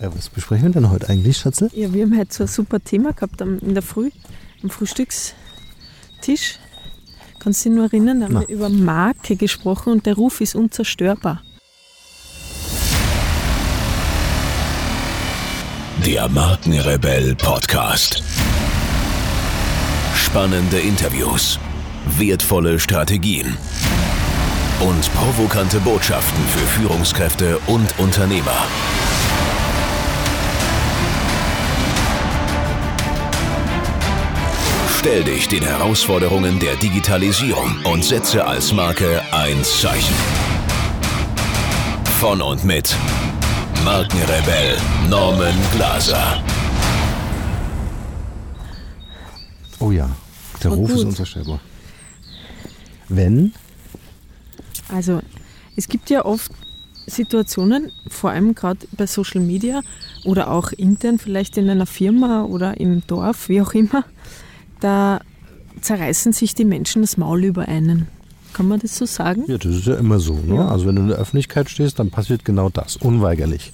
ja, 0.00 0.14
was 0.14 0.28
besprechen 0.28 0.68
wir 0.68 0.72
denn 0.72 0.90
heute 0.90 1.08
eigentlich, 1.08 1.38
Schatze? 1.38 1.70
Ja, 1.74 1.92
wir 1.92 2.04
haben 2.04 2.18
heute 2.18 2.32
so 2.32 2.44
ein 2.44 2.48
super 2.48 2.80
Thema 2.80 3.12
gehabt 3.12 3.40
in 3.40 3.74
der 3.74 3.82
Früh, 3.82 4.10
am 4.62 4.70
Frühstückstisch. 4.70 6.58
Kannst 7.38 7.64
du 7.64 7.70
dich 7.70 7.76
nur 7.76 7.86
erinnern, 7.86 8.20
da 8.20 8.26
haben 8.26 8.34
Na. 8.34 8.40
wir 8.40 8.48
über 8.48 8.68
Marke 8.68 9.36
gesprochen 9.36 9.92
und 9.92 10.06
der 10.06 10.14
Ruf 10.14 10.40
ist 10.40 10.54
unzerstörbar. 10.54 11.42
Der 16.06 16.28
Markenrebell 16.28 17.34
Podcast. 17.36 18.22
Spannende 20.14 20.78
Interviews, 20.78 21.58
wertvolle 22.18 22.78
Strategien 22.78 23.56
und 24.80 25.12
provokante 25.14 25.78
Botschaften 25.80 26.44
für 26.46 26.66
Führungskräfte 26.66 27.58
und 27.66 27.98
Unternehmer. 27.98 28.66
Stell 34.98 35.24
dich 35.24 35.48
den 35.48 35.62
Herausforderungen 35.62 36.58
der 36.58 36.76
Digitalisierung 36.76 37.76
und 37.84 38.04
setze 38.04 38.46
als 38.46 38.72
Marke 38.72 39.22
ein 39.32 39.64
Zeichen. 39.64 40.14
Von 42.20 42.42
und 42.42 42.64
mit 42.64 42.94
Markenrebell 43.84 44.76
Norman 45.08 45.54
Glaser. 45.74 46.42
Oh 49.78 49.90
ja, 49.90 50.10
der 50.62 50.72
Und 50.72 50.78
Ruf 50.80 50.90
ist 50.90 50.96
gut. 50.96 51.06
unzerstörbar. 51.06 51.60
Wenn, 53.08 53.54
Also 54.92 55.20
es 55.76 55.88
gibt 55.88 56.10
ja 56.10 56.24
oft 56.24 56.52
Situationen, 57.06 57.90
vor 58.08 58.30
allem 58.30 58.54
gerade 58.54 58.86
bei 58.96 59.06
Social 59.06 59.40
Media 59.40 59.80
oder 60.24 60.50
auch 60.50 60.72
intern 60.72 61.18
vielleicht 61.18 61.56
in 61.56 61.68
einer 61.68 61.86
Firma 61.86 62.44
oder 62.44 62.78
im 62.80 63.02
Dorf, 63.06 63.48
wie 63.48 63.60
auch 63.60 63.72
immer, 63.72 64.04
da 64.80 65.20
zerreißen 65.80 66.32
sich 66.32 66.54
die 66.54 66.64
Menschen 66.64 67.02
das 67.02 67.16
Maul 67.16 67.44
über 67.44 67.68
einen. 67.68 68.08
Kann 68.52 68.68
man 68.68 68.80
das 68.80 68.96
so 68.96 69.06
sagen? 69.06 69.44
ja, 69.46 69.58
das 69.58 69.76
ist 69.76 69.86
ja 69.86 69.94
immer 69.94 70.18
so. 70.18 70.34
Ne? 70.34 70.56
Ja. 70.56 70.68
Also 70.68 70.86
wenn 70.86 70.96
du 70.96 71.02
in 71.02 71.08
der 71.08 71.18
Öffentlichkeit 71.18 71.70
stehst, 71.70 71.98
dann 71.98 72.10
passiert 72.10 72.44
genau 72.44 72.68
das, 72.68 72.96
unweigerlich. 72.96 73.72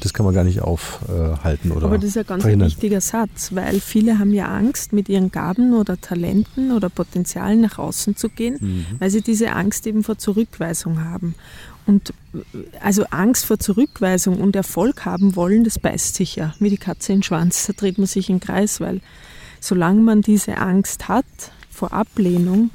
Das 0.00 0.12
kann 0.14 0.24
man 0.24 0.34
gar 0.34 0.44
nicht 0.44 0.60
aufhalten 0.62 1.72
oder 1.72 1.86
Aber 1.86 1.98
das 1.98 2.10
ist 2.10 2.18
ein 2.18 2.26
ganz 2.26 2.42
verhindern. 2.42 2.68
wichtiger 2.68 3.00
Satz, 3.00 3.52
weil 3.54 3.80
viele 3.80 4.18
haben 4.20 4.32
ja 4.32 4.46
Angst, 4.46 4.92
mit 4.92 5.08
ihren 5.08 5.30
Gaben 5.32 5.74
oder 5.74 6.00
Talenten 6.00 6.70
oder 6.72 6.88
Potenzialen 6.88 7.60
nach 7.62 7.78
außen 7.78 8.14
zu 8.16 8.28
gehen, 8.28 8.58
Mhm. 8.60 8.86
weil 9.00 9.10
sie 9.10 9.22
diese 9.22 9.52
Angst 9.52 9.86
eben 9.86 10.04
vor 10.04 10.16
Zurückweisung 10.18 11.04
haben. 11.04 11.34
Und 11.84 12.12
also 12.80 13.04
Angst 13.10 13.46
vor 13.46 13.58
Zurückweisung 13.58 14.38
und 14.40 14.54
Erfolg 14.54 15.04
haben 15.04 15.34
wollen, 15.36 15.64
das 15.64 15.78
beißt 15.78 16.14
sich 16.14 16.36
ja 16.36 16.54
wie 16.60 16.70
die 16.70 16.76
Katze 16.76 17.12
in 17.12 17.18
den 17.18 17.22
Schwanz. 17.24 17.66
Da 17.66 17.72
dreht 17.72 17.98
man 17.98 18.06
sich 18.06 18.28
im 18.30 18.40
Kreis, 18.40 18.80
weil 18.80 19.00
solange 19.60 20.00
man 20.02 20.20
diese 20.22 20.58
Angst 20.58 21.08
hat 21.08 21.24
vor 21.70 21.92
Ablehnung, 21.92 22.70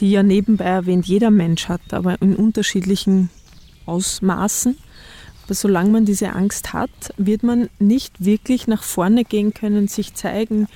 die 0.00 0.10
ja 0.12 0.22
nebenbei 0.22 0.64
erwähnt 0.64 1.06
jeder 1.06 1.30
Mensch 1.30 1.68
hat, 1.68 1.80
aber 1.92 2.20
in 2.22 2.36
unterschiedlichen 2.36 3.30
Ausmaßen, 3.84 4.76
aber 5.46 5.54
solange 5.54 5.90
man 5.90 6.04
diese 6.04 6.32
Angst 6.32 6.72
hat, 6.72 6.90
wird 7.16 7.44
man 7.44 7.68
nicht 7.78 8.24
wirklich 8.24 8.66
nach 8.66 8.82
vorne 8.82 9.24
gehen 9.24 9.54
können, 9.54 9.86
sich 9.86 10.14
zeigen, 10.14 10.66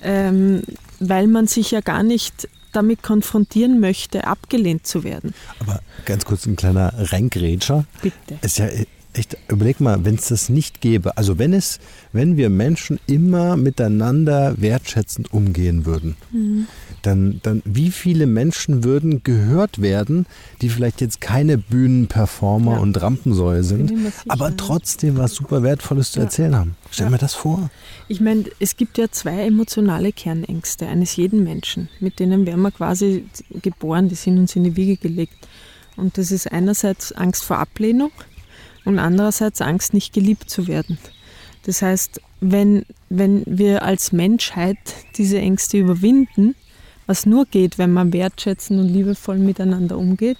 ähm, 0.00 0.62
weil 1.00 1.26
man 1.26 1.48
sich 1.48 1.72
ja 1.72 1.80
gar 1.80 2.04
nicht 2.04 2.48
damit 2.70 3.02
konfrontieren 3.02 3.80
möchte, 3.80 4.26
abgelehnt 4.26 4.86
zu 4.86 5.04
werden. 5.04 5.34
Aber 5.58 5.80
ganz 6.04 6.24
kurz 6.24 6.46
ein 6.46 6.56
kleiner 6.56 6.92
Reingrätscher. 6.96 7.84
Bitte. 8.00 8.38
Ist 8.42 8.58
ja 8.58 8.68
echt, 9.12 9.36
überleg 9.48 9.80
mal, 9.80 10.04
wenn 10.04 10.14
es 10.14 10.28
das 10.28 10.48
nicht 10.48 10.80
gäbe, 10.80 11.16
also 11.16 11.38
wenn 11.38 11.52
es, 11.52 11.80
wenn 12.12 12.36
wir 12.36 12.48
Menschen 12.48 12.98
immer 13.06 13.56
miteinander 13.56 14.54
wertschätzend 14.58 15.32
umgehen 15.32 15.84
würden, 15.84 16.16
Mhm. 16.30 16.66
Dann, 17.02 17.40
dann 17.42 17.62
wie 17.64 17.90
viele 17.90 18.26
Menschen 18.26 18.84
würden 18.84 19.22
gehört 19.22 19.80
werden, 19.82 20.26
die 20.60 20.68
vielleicht 20.68 21.00
jetzt 21.00 21.20
keine 21.20 21.58
Bühnenperformer 21.58 22.72
Ja. 22.74 22.78
und 22.78 23.00
Rampensäue 23.00 23.62
sind, 23.64 23.92
aber 24.28 24.56
trotzdem 24.56 25.16
was 25.16 25.34
super 25.34 25.62
Wertvolles 25.62 26.12
zu 26.12 26.20
Ja. 26.20 26.24
erzählen 26.24 26.56
haben. 26.56 26.76
Stell 26.90 27.06
Ja. 27.06 27.10
mir 27.10 27.18
das 27.18 27.34
vor. 27.34 27.70
Ich 28.08 28.20
meine, 28.20 28.44
es 28.60 28.76
gibt 28.76 28.98
ja 28.98 29.10
zwei 29.10 29.46
emotionale 29.46 30.12
Kernängste 30.12 30.86
eines 30.86 31.16
jeden 31.16 31.44
Menschen. 31.44 31.88
Mit 32.00 32.18
denen 32.20 32.46
werden 32.46 32.62
wir 32.62 32.70
quasi 32.70 33.24
geboren, 33.62 34.08
die 34.08 34.14
sind 34.14 34.38
uns 34.38 34.56
in 34.56 34.64
die 34.64 34.76
Wiege 34.76 34.96
gelegt. 34.96 35.34
Und 35.96 36.16
das 36.18 36.30
ist 36.30 36.50
einerseits 36.50 37.12
Angst 37.12 37.44
vor 37.44 37.58
Ablehnung 37.58 38.10
und 38.84 38.98
andererseits 38.98 39.60
Angst, 39.60 39.92
nicht 39.94 40.12
geliebt 40.12 40.48
zu 40.48 40.66
werden. 40.66 40.98
Das 41.64 41.82
heißt, 41.82 42.20
wenn, 42.40 42.84
wenn 43.08 43.42
wir 43.46 43.82
als 43.84 44.10
Menschheit 44.10 44.78
diese 45.16 45.38
Ängste 45.38 45.76
überwinden, 45.78 46.56
was 47.12 47.26
nur 47.26 47.44
geht, 47.44 47.76
wenn 47.76 47.92
man 47.92 48.14
wertschätzend 48.14 48.80
und 48.80 48.88
liebevoll 48.88 49.36
miteinander 49.36 49.98
umgeht, 49.98 50.38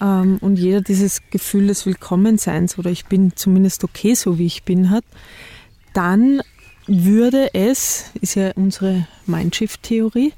ähm, 0.00 0.38
und 0.40 0.58
jeder 0.58 0.80
dieses 0.80 1.22
Gefühl 1.30 1.68
des 1.68 1.86
Willkommenseins 1.86 2.78
oder 2.80 2.90
ich 2.90 3.06
bin 3.06 3.36
zumindest 3.36 3.84
okay, 3.84 4.16
so 4.16 4.40
wie 4.40 4.46
ich 4.46 4.64
bin, 4.64 4.90
hat, 4.90 5.04
dann 5.92 6.42
würde 6.88 7.54
es, 7.54 8.10
ist 8.20 8.34
ja 8.34 8.50
unsere 8.56 9.06
Mindshift-Theorie, 9.26 10.32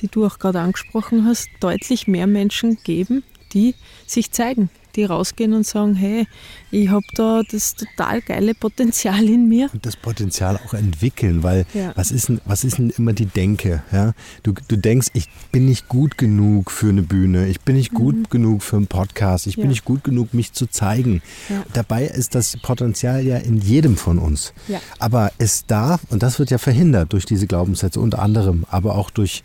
die 0.00 0.08
du 0.08 0.24
auch 0.24 0.38
gerade 0.38 0.60
angesprochen 0.60 1.26
hast, 1.26 1.50
deutlich 1.60 2.08
mehr 2.08 2.26
Menschen 2.26 2.78
geben, 2.82 3.24
die 3.52 3.74
sich 4.06 4.32
zeigen, 4.32 4.70
die 4.96 5.04
rausgehen 5.04 5.52
und 5.52 5.66
sagen, 5.66 5.94
hey, 5.94 6.26
ich 6.70 6.88
habe 6.88 7.04
da 7.14 7.42
das 7.50 7.74
total 7.74 8.20
geile 8.22 8.54
Potenzial 8.54 9.22
in 9.24 9.48
mir. 9.48 9.70
Und 9.72 9.86
das 9.86 9.96
Potenzial 9.96 10.58
auch 10.66 10.74
entwickeln, 10.74 11.42
weil 11.42 11.66
Ja. 11.74 11.92
was, 11.96 12.10
ist 12.10 12.28
denn, 12.28 12.40
was 12.44 12.64
ist 12.64 12.78
denn 12.78 12.90
immer 12.90 13.12
die 13.12 13.26
Denke? 13.26 13.82
Ja? 13.92 14.12
Du, 14.42 14.52
du 14.68 14.76
denkst, 14.76 15.08
ich 15.14 15.28
bin 15.52 15.66
nicht 15.66 15.88
gut 15.88 16.18
genug 16.18 16.70
für 16.70 16.88
eine 16.88 17.02
Bühne, 17.02 17.48
ich 17.48 17.60
bin 17.60 17.76
nicht 17.76 17.92
gut 17.94 18.30
genug 18.30 18.62
für 18.62 18.76
einen 18.76 18.86
Podcast, 18.86 19.46
ich 19.46 19.56
bin 19.56 19.64
Mhm. 19.64 19.68
Ja. 19.68 19.70
nicht 19.70 19.84
gut 19.84 20.04
genug, 20.04 20.34
mich 20.34 20.52
zu 20.52 20.66
zeigen. 20.66 21.22
Ja. 21.48 21.62
Dabei 21.72 22.04
ist 22.04 22.34
das 22.34 22.56
Potenzial 22.62 23.24
ja 23.24 23.36
in 23.36 23.58
jedem 23.58 23.96
von 23.96 24.18
uns. 24.18 24.52
Aber 24.98 25.32
es 25.38 25.66
darf, 25.66 26.00
und 26.10 26.22
das 26.22 26.38
wird 26.38 26.50
ja 26.50 26.58
verhindert 26.58 27.12
durch 27.12 27.24
diese 27.26 27.46
Glaubenssätze 27.46 28.00
unter 28.00 28.20
anderem, 28.20 28.64
aber 28.70 28.94
auch 28.96 29.10
durch 29.10 29.42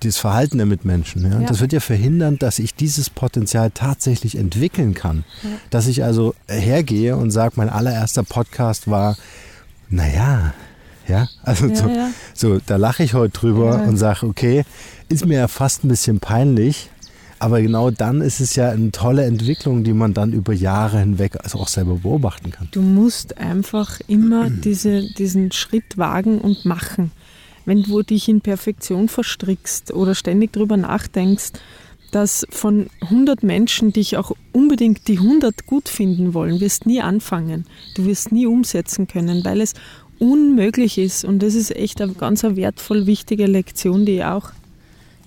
das 0.00 0.16
Verhalten 0.16 0.58
der 0.58 0.66
Mitmenschen. 0.66 1.22
Ja? 1.22 1.40
Ja. 1.40 1.46
Das 1.46 1.60
wird 1.60 1.72
ja 1.72 1.80
verhindern, 1.80 2.38
dass 2.38 2.58
ich 2.58 2.74
dieses 2.74 3.10
Potenzial 3.10 3.70
tatsächlich 3.72 4.36
entwickeln 4.36 4.94
kann. 4.94 5.24
Dass 5.70 5.86
ich 5.86 6.04
also 6.04 6.34
hergehe 6.48 7.16
und 7.16 7.30
sage, 7.30 7.54
mein 7.56 7.68
allererster 7.68 8.22
Podcast 8.22 8.88
war, 8.88 9.16
naja, 9.90 10.52
ja, 11.06 11.26
also 11.42 11.66
Ja, 11.68 11.74
so, 11.76 11.88
ja. 11.88 12.10
so, 12.34 12.58
da 12.66 12.76
lache 12.76 13.02
ich 13.02 13.14
heute 13.14 13.38
drüber 13.38 13.76
Ja. 13.78 13.84
und 13.84 13.96
sage, 13.96 14.26
okay, 14.26 14.64
ist 15.08 15.24
mir 15.26 15.38
ja 15.38 15.48
fast 15.48 15.84
ein 15.84 15.88
bisschen 15.88 16.20
peinlich, 16.20 16.90
aber 17.38 17.62
genau 17.62 17.90
dann 17.90 18.20
ist 18.20 18.40
es 18.40 18.56
ja 18.56 18.68
eine 18.70 18.90
tolle 18.90 19.24
Entwicklung, 19.24 19.84
die 19.84 19.94
man 19.94 20.12
dann 20.12 20.32
über 20.32 20.52
Jahre 20.52 20.98
hinweg 20.98 21.36
also 21.42 21.58
auch 21.60 21.68
selber 21.68 21.94
beobachten 21.94 22.50
kann. 22.50 22.68
Du 22.72 22.82
musst 22.82 23.38
einfach 23.38 24.00
immer 24.06 24.50
diese, 24.50 25.02
diesen 25.14 25.50
Schritt 25.52 25.96
wagen 25.96 26.40
und 26.40 26.64
machen. 26.66 27.10
Wenn 27.68 27.82
du 27.82 28.00
dich 28.00 28.30
in 28.30 28.40
Perfektion 28.40 29.08
verstrickst 29.08 29.92
oder 29.92 30.14
ständig 30.14 30.54
darüber 30.54 30.78
nachdenkst, 30.78 31.52
dass 32.12 32.46
von 32.48 32.86
100 33.02 33.42
Menschen 33.42 33.92
dich 33.92 34.16
auch 34.16 34.32
unbedingt 34.54 35.06
die 35.06 35.18
100 35.18 35.66
gut 35.66 35.90
finden 35.90 36.32
wollen, 36.32 36.60
wirst 36.60 36.86
nie 36.86 37.02
anfangen. 37.02 37.66
Du 37.94 38.06
wirst 38.06 38.32
nie 38.32 38.46
umsetzen 38.46 39.06
können, 39.06 39.44
weil 39.44 39.60
es 39.60 39.74
unmöglich 40.18 40.96
ist. 40.96 41.26
Und 41.26 41.42
das 41.42 41.54
ist 41.54 41.76
echt 41.76 42.00
eine 42.00 42.14
ganz 42.14 42.42
wertvoll 42.42 43.04
wichtige 43.04 43.44
Lektion, 43.44 44.06
die 44.06 44.16
ich 44.16 44.24
auch 44.24 44.52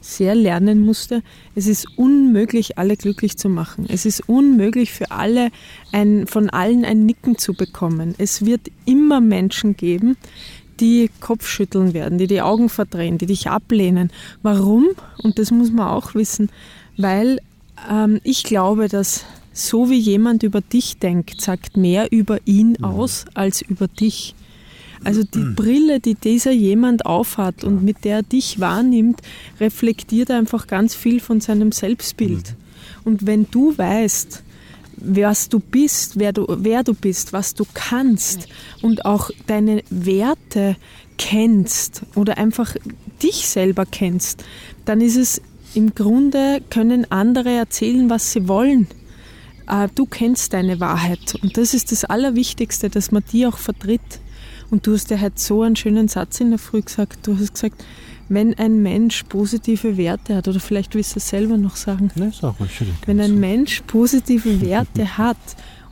sehr 0.01 0.33
lernen 0.33 0.81
musste. 0.81 1.21
Es 1.53 1.67
ist 1.67 1.87
unmöglich, 1.95 2.79
alle 2.79 2.97
glücklich 2.97 3.37
zu 3.37 3.49
machen. 3.49 3.85
Es 3.87 4.07
ist 4.07 4.27
unmöglich 4.27 4.91
für 4.91 5.11
alle, 5.11 5.51
ein, 5.91 6.25
von 6.25 6.49
allen 6.49 6.83
ein 6.85 7.05
Nicken 7.05 7.37
zu 7.37 7.53
bekommen. 7.53 8.15
Es 8.17 8.43
wird 8.43 8.61
immer 8.85 9.21
Menschen 9.21 9.77
geben, 9.77 10.17
die 10.81 11.09
Kopfschütteln 11.21 11.93
werden, 11.93 12.17
die 12.17 12.27
die 12.27 12.41
Augen 12.41 12.67
verdrehen, 12.67 13.17
die 13.17 13.27
dich 13.27 13.49
ablehnen. 13.49 14.11
Warum? 14.41 14.87
Und 15.23 15.39
das 15.39 15.51
muss 15.51 15.71
man 15.71 15.87
auch 15.87 16.15
wissen, 16.15 16.49
weil 16.97 17.39
ähm, 17.89 18.19
ich 18.23 18.43
glaube, 18.43 18.87
dass 18.89 19.25
so 19.53 19.89
wie 19.89 19.99
jemand 19.99 20.43
über 20.43 20.61
dich 20.61 20.97
denkt, 20.97 21.39
sagt 21.41 21.77
mehr 21.77 22.11
über 22.11 22.39
ihn 22.45 22.83
aus 22.83 23.25
als 23.33 23.61
über 23.61 23.87
dich. 23.87 24.35
Also 25.03 25.23
die 25.23 25.43
Brille, 25.55 25.99
die 25.99 26.13
dieser 26.13 26.51
jemand 26.51 27.05
aufhat 27.05 27.63
und 27.63 27.83
mit 27.83 28.03
der 28.05 28.17
er 28.17 28.23
dich 28.23 28.59
wahrnimmt, 28.59 29.21
reflektiert 29.59 30.29
einfach 30.29 30.67
ganz 30.67 30.93
viel 30.93 31.19
von 31.19 31.41
seinem 31.41 31.71
Selbstbild. 31.71 32.55
Und 33.03 33.25
wenn 33.25 33.47
du 33.49 33.75
weißt, 33.77 34.43
was 35.01 35.49
du 35.49 35.59
bist, 35.59 36.17
wer 36.19 36.33
du, 36.33 36.45
wer 36.47 36.83
du 36.83 36.93
bist, 36.93 37.33
was 37.33 37.53
du 37.53 37.65
kannst 37.73 38.47
und 38.81 39.05
auch 39.05 39.29
deine 39.47 39.83
Werte 39.89 40.77
kennst 41.17 42.03
oder 42.15 42.37
einfach 42.37 42.75
dich 43.21 43.47
selber 43.47 43.85
kennst, 43.85 44.43
dann 44.85 45.01
ist 45.01 45.17
es 45.17 45.41
im 45.73 45.93
Grunde, 45.95 46.61
können 46.69 47.09
andere 47.11 47.51
erzählen, 47.51 48.09
was 48.09 48.31
sie 48.31 48.47
wollen. 48.47 48.87
äh, 49.67 49.87
du 49.93 50.05
kennst 50.05 50.53
deine 50.53 50.79
Wahrheit. 50.79 51.35
Und 51.41 51.57
das 51.57 51.73
ist 51.73 51.91
das 51.91 52.05
Allerwichtigste, 52.05 52.89
dass 52.89 53.11
man 53.11 53.23
die 53.31 53.45
auch 53.45 53.57
vertritt. 53.57 54.21
Und 54.71 54.87
du 54.87 54.93
hast 54.93 55.11
ja 55.11 55.19
heute 55.19 55.39
so 55.39 55.61
einen 55.61 55.75
schönen 55.75 56.07
Satz 56.07 56.39
in 56.39 56.49
der 56.49 56.57
Früh 56.59 56.81
gesagt. 56.81 57.27
Du 57.27 57.37
hast 57.37 57.53
gesagt, 57.53 57.83
wenn 58.29 58.57
ein 58.57 58.81
Mensch 58.81 59.23
positive 59.23 59.97
Werte 59.97 60.37
hat, 60.37 60.47
oder 60.47 60.61
vielleicht 60.61 60.95
willst 60.95 61.13
du 61.15 61.17
es 61.19 61.27
selber 61.27 61.57
noch 61.57 61.75
sagen, 61.75 62.09
Ne, 62.15 62.31
sag 62.33 62.57
mal, 62.59 62.69
schön. 62.69 62.87
wenn 63.05 63.19
ein 63.19 63.39
Mensch 63.39 63.81
positive 63.85 64.61
Werte 64.61 65.05
hat 65.17 65.37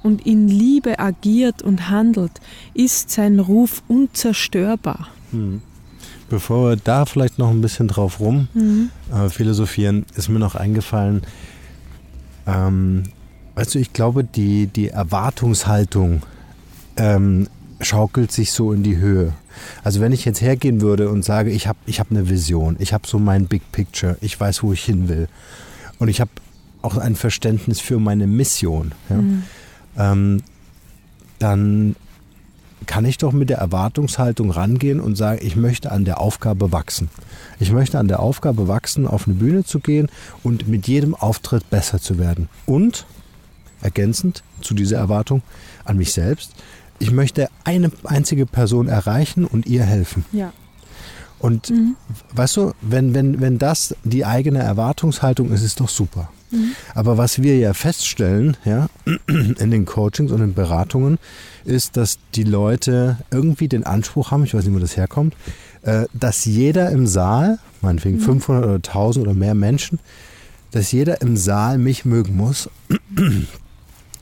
und 0.01 0.25
in 0.25 0.47
Liebe 0.47 0.97
agiert 0.99 1.61
und 1.61 1.89
handelt, 1.89 2.31
ist 2.73 3.09
sein 3.11 3.39
Ruf 3.39 3.83
unzerstörbar. 3.89 5.09
Bevor 6.29 6.69
wir 6.69 6.75
da 6.77 7.05
vielleicht 7.05 7.37
noch 7.37 7.49
ein 7.49 7.59
bisschen 7.59 7.89
drauf 7.89 8.21
rum 8.21 8.47
äh, 9.13 9.27
philosophieren, 9.29 10.05
ist 10.15 10.29
mir 10.29 10.39
noch 10.39 10.55
eingefallen, 10.55 11.23
ähm, 12.47 13.03
du, 13.55 13.77
ich 13.79 13.91
glaube, 13.91 14.23
die, 14.23 14.67
die 14.67 14.87
Erwartungshaltung 14.87 16.21
ähm, 16.95 17.47
schaukelt 17.81 18.31
sich 18.31 18.51
so 18.51 18.73
in 18.73 18.83
die 18.83 18.97
Höhe. 18.97 19.33
Also 19.83 20.01
wenn 20.01 20.11
ich 20.11 20.25
jetzt 20.25 20.41
hergehen 20.41 20.81
würde 20.81 21.09
und 21.09 21.23
sage, 21.23 21.51
ich 21.51 21.67
habe 21.67 21.79
ich 21.85 21.99
hab 21.99 22.11
eine 22.11 22.29
Vision, 22.29 22.75
ich 22.79 22.93
habe 22.93 23.07
so 23.07 23.19
mein 23.19 23.47
Big 23.47 23.71
Picture, 23.71 24.17
ich 24.21 24.39
weiß, 24.39 24.63
wo 24.63 24.73
ich 24.73 24.83
hin 24.83 25.09
will 25.09 25.27
und 25.97 26.07
ich 26.07 26.21
habe 26.21 26.31
auch 26.81 26.97
ein 26.97 27.15
Verständnis 27.15 27.79
für 27.79 27.99
meine 27.99 28.27
Mission, 28.27 28.93
ja, 29.09 30.11
ähm, 30.11 30.43
dann 31.39 31.95
kann 32.85 33.05
ich 33.05 33.17
doch 33.17 33.33
mit 33.33 33.49
der 33.49 33.57
Erwartungshaltung 33.57 34.51
rangehen 34.51 34.99
und 34.99 35.15
sagen, 35.15 35.39
ich 35.45 35.55
möchte 35.55 35.91
an 35.91 36.05
der 36.05 36.19
Aufgabe 36.19 36.71
wachsen. 36.71 37.09
Ich 37.59 37.71
möchte 37.71 37.99
an 37.99 38.07
der 38.07 38.19
Aufgabe 38.19 38.67
wachsen, 38.67 39.05
auf 39.05 39.27
eine 39.27 39.35
Bühne 39.35 39.63
zu 39.63 39.79
gehen 39.79 40.07
und 40.43 40.67
mit 40.67 40.87
jedem 40.87 41.13
Auftritt 41.13 41.69
besser 41.69 41.99
zu 41.99 42.17
werden. 42.17 42.49
Und, 42.65 43.05
ergänzend 43.81 44.43
zu 44.61 44.73
dieser 44.73 44.97
Erwartung 44.97 45.41
an 45.85 45.97
mich 45.97 46.13
selbst, 46.13 46.53
ich 46.99 47.11
möchte 47.11 47.49
eine 47.63 47.91
einzige 48.03 48.45
Person 48.45 48.87
erreichen 48.87 49.45
und 49.45 49.65
ihr 49.65 49.83
helfen. 49.83 50.25
Ja. 50.31 50.53
Und 51.39 51.71
weißt 52.33 52.57
du, 52.57 52.73
wenn, 52.81 53.13
wenn, 53.13 53.39
wenn 53.39 53.57
das 53.57 53.95
die 54.03 54.25
eigene 54.25 54.59
Erwartungshaltung 54.59 55.51
ist, 55.51 55.63
ist 55.63 55.79
doch 55.79 55.89
super. 55.89 56.29
Aber 56.95 57.17
was 57.17 57.41
wir 57.41 57.57
ja 57.57 57.73
feststellen, 57.73 58.57
ja, 58.65 58.87
in 59.27 59.71
den 59.71 59.85
Coachings 59.85 60.31
und 60.31 60.41
in 60.41 60.53
Beratungen, 60.53 61.19
ist, 61.65 61.97
dass 61.97 62.17
die 62.35 62.43
Leute 62.43 63.17
irgendwie 63.31 63.67
den 63.67 63.83
Anspruch 63.83 64.31
haben, 64.31 64.43
ich 64.43 64.53
weiß 64.53 64.65
nicht, 64.65 64.73
wo 64.73 64.79
das 64.79 64.97
herkommt, 64.97 65.35
äh, 65.83 66.05
dass 66.13 66.45
jeder 66.45 66.89
im 66.89 67.05
Saal, 67.05 67.59
meinetwegen 67.81 68.19
500 68.19 68.63
oder 68.63 68.75
1000 68.75 69.27
oder 69.27 69.35
mehr 69.35 69.53
Menschen, 69.53 69.99
dass 70.71 70.91
jeder 70.91 71.21
im 71.21 71.37
Saal 71.37 71.77
mich 71.77 72.05
mögen 72.05 72.35
muss. 72.35 72.69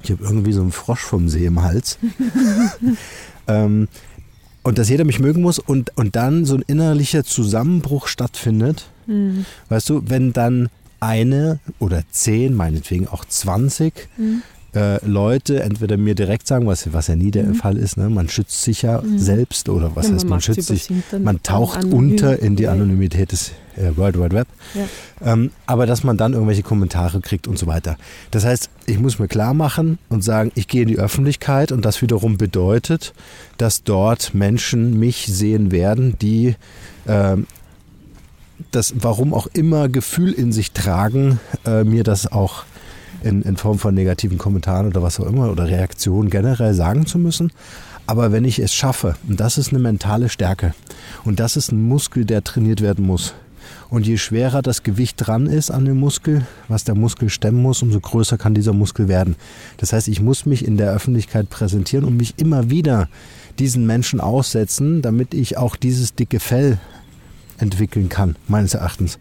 Ich 0.03 0.11
habe 0.11 0.23
irgendwie 0.23 0.53
so 0.53 0.61
einen 0.61 0.71
Frosch 0.71 1.01
vom 1.01 1.29
See 1.29 1.45
im 1.45 1.61
Hals. 1.61 1.97
ähm, 3.47 3.87
und 4.63 4.77
dass 4.77 4.89
jeder 4.89 5.05
mich 5.05 5.19
mögen 5.19 5.41
muss 5.41 5.59
und, 5.59 5.95
und 5.97 6.15
dann 6.15 6.45
so 6.45 6.55
ein 6.55 6.63
innerlicher 6.67 7.23
Zusammenbruch 7.23 8.07
stattfindet. 8.07 8.89
Weißt 9.69 9.89
du, 9.89 10.03
wenn 10.07 10.33
dann 10.33 10.69
eine 10.99 11.59
oder 11.79 12.03
zehn, 12.11 12.53
meinetwegen 12.53 13.07
auch 13.07 13.23
20 13.23 13.93
äh, 14.77 15.03
Leute 15.05 15.63
entweder 15.63 15.97
mir 15.97 16.13
direkt 16.13 16.47
sagen, 16.47 16.67
was, 16.67 16.93
was 16.93 17.07
ja 17.07 17.15
nie 17.15 17.31
der 17.31 17.53
Fall 17.55 17.77
ist, 17.77 17.97
ne? 17.97 18.09
man 18.09 18.29
schützt 18.29 18.61
sich 18.61 18.83
ja 18.83 19.01
selbst 19.15 19.69
oder 19.69 19.95
was 19.95 20.07
Ja, 20.07 20.13
heißt, 20.13 20.27
man 20.27 20.39
schützt 20.39 20.67
sich, 20.67 20.89
man 21.19 21.41
taucht 21.41 21.83
unter 21.83 22.39
in 22.39 22.55
die. 22.55 22.67
Anonymität 22.67 23.31
des 23.31 23.53
äh, 23.75 23.95
World 23.95 24.19
Wide 24.19 24.35
Web. 24.35 24.47
Ja. 24.75 25.33
Ähm, 25.33 25.51
aber 25.65 25.85
dass 25.85 26.03
man 26.03 26.17
dann 26.17 26.33
irgendwelche 26.33 26.63
Kommentare 26.63 27.21
kriegt 27.21 27.47
und 27.47 27.57
so 27.57 27.65
weiter. 27.65 27.97
Das 28.29 28.45
heißt, 28.45 28.69
ich 28.85 28.99
muss 28.99 29.17
mir 29.17 29.27
klar 29.27 29.53
machen 29.53 29.97
und 30.09 30.23
sagen, 30.23 30.51
ich 30.53 30.67
gehe 30.67 30.83
in 30.83 30.89
die 30.89 30.99
Öffentlichkeit 30.99 31.71
und 31.71 31.83
das 31.85 32.01
wiederum 32.01 32.37
bedeutet, 32.37 33.13
dass 33.57 33.83
dort 33.83 34.33
Menschen 34.35 34.99
mich 34.99 35.25
sehen 35.27 35.71
werden, 35.71 36.17
die 36.19 36.55
ähm, 37.07 37.47
das, 38.71 38.93
warum 38.99 39.33
auch 39.33 39.47
immer, 39.53 39.87
Gefühl 39.89 40.33
in 40.33 40.51
sich 40.51 40.71
tragen, 40.71 41.39
äh, 41.65 41.83
mir 41.83 42.03
das 42.03 42.31
auch 42.31 42.65
in, 43.23 43.41
in 43.41 43.57
Form 43.57 43.79
von 43.79 43.93
negativen 43.93 44.37
Kommentaren 44.37 44.87
oder 44.87 45.01
was 45.03 45.19
auch 45.19 45.25
immer 45.25 45.51
oder 45.51 45.67
Reaktionen 45.67 46.29
generell 46.29 46.73
sagen 46.73 47.05
zu 47.05 47.17
müssen. 47.17 47.51
Aber 48.05 48.31
wenn 48.31 48.45
ich 48.45 48.59
es 48.59 48.73
schaffe, 48.73 49.15
und 49.27 49.39
das 49.39 49.57
ist 49.57 49.69
eine 49.69 49.79
mentale 49.79 50.29
Stärke, 50.29 50.73
und 51.25 51.39
das 51.39 51.57
ist 51.57 51.71
ein 51.71 51.81
Muskel, 51.81 52.23
der 52.23 52.43
trainiert 52.43 52.81
werden 52.81 53.05
muss. 53.05 53.33
Und 53.89 54.05
je 54.05 54.17
schwerer 54.17 54.61
das 54.61 54.83
Gewicht 54.83 55.15
dran 55.17 55.45
ist 55.45 55.71
an 55.71 55.85
dem 55.85 55.99
Muskel, 55.99 56.45
was 56.67 56.83
der 56.83 56.95
Muskel 56.95 57.29
stemmen 57.29 57.61
muss, 57.61 57.81
umso 57.81 57.99
größer 57.99 58.37
kann 58.37 58.53
dieser 58.53 58.73
Muskel 58.73 59.07
werden. 59.07 59.35
Das 59.77 59.93
heißt, 59.93 60.07
ich 60.07 60.21
muss 60.21 60.45
mich 60.45 60.65
in 60.65 60.77
der 60.77 60.91
Öffentlichkeit 60.91 61.49
präsentieren 61.49 62.05
und 62.05 62.17
mich 62.17 62.35
immer 62.37 62.69
wieder 62.69 63.09
diesen 63.59 63.85
Menschen 63.85 64.19
aussetzen, 64.19 65.01
damit 65.01 65.33
ich 65.33 65.57
auch 65.57 65.75
dieses 65.75 66.15
dicke 66.15 66.39
Fell 66.39 66.77
entwickeln 67.57 68.09
kann, 68.09 68.35
meines 68.47 68.73
Erachtens. 68.73 69.19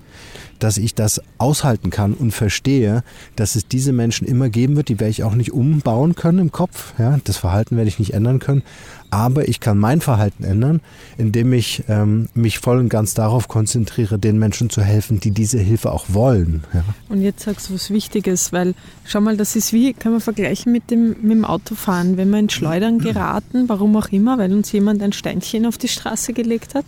Dass 0.59 0.79
ich 0.79 0.95
das 0.95 1.21
aushalten 1.39 1.91
kann 1.91 2.15
und 2.15 2.33
verstehe, 2.33 3.03
dass 3.37 3.57
es 3.57 3.69
diese 3.69 3.93
Menschen 3.93 4.27
immer 4.27 4.49
geben 4.49 4.77
wird, 4.77 4.89
die 4.89 5.01
werde 5.01 5.11
ich 5.11 5.25
auch 5.25 5.35
nicht 5.35 5.53
umbauen 5.53 6.15
können 6.15 6.39
im 6.39 6.53
Kopf. 6.53 6.95
Ja, 6.99 7.19
das 7.25 7.37
Verhalten 7.37 7.77
werde 7.77 7.89
ich 7.89 7.99
nicht 7.99 8.15
ändern 8.15 8.39
können. 8.39 8.63
Aber 9.11 9.49
ich 9.49 9.61
kann 9.61 9.79
mein 9.79 10.01
Verhalten 10.01 10.45
ändern, 10.45 10.81
indem 11.17 11.53
ich 11.53 11.85
ähm, 11.89 12.29
mich 12.35 12.59
voll 12.59 12.79
und 12.79 12.89
ganz 12.89 13.15
darauf 13.15 13.49
konzentriere, 13.49 14.19
den 14.19 14.39
Menschen 14.39 14.69
zu 14.69 14.83
helfen, 14.83 15.21
die 15.21 15.31
diese 15.31 15.59
Hilfe 15.59 15.93
auch 15.93 16.07
wollen. 16.09 16.65
Ja. 16.75 16.85
Und 17.09 17.23
jetzt 17.23 17.45
sagst 17.45 17.71
du 17.71 17.75
was 17.75 17.91
Wichtiges, 17.91 18.53
weil 18.53 18.75
schau 19.05 19.21
mal, 19.21 19.37
das 19.37 19.55
ist 19.55 19.73
wie, 19.73 19.93
kann 19.93 20.13
man 20.13 20.21
vergleichen 20.21 20.73
mit 20.73 20.91
dem, 20.91 21.17
mit 21.23 21.33
dem 21.33 21.45
Autofahren. 21.45 22.17
Wenn 22.17 22.31
wir 22.31 22.39
in 22.39 22.51
Schleudern 22.51 22.99
geraten, 22.99 23.69
warum 23.69 23.97
auch 23.97 24.09
immer, 24.09 24.39
weil 24.39 24.53
uns 24.53 24.73
jemand 24.73 25.03
ein 25.03 25.13
Steinchen 25.13 25.67
auf 25.67 25.79
die 25.79 25.89
Straße 25.89 26.33
gelegt 26.33 26.75
hat, 26.75 26.85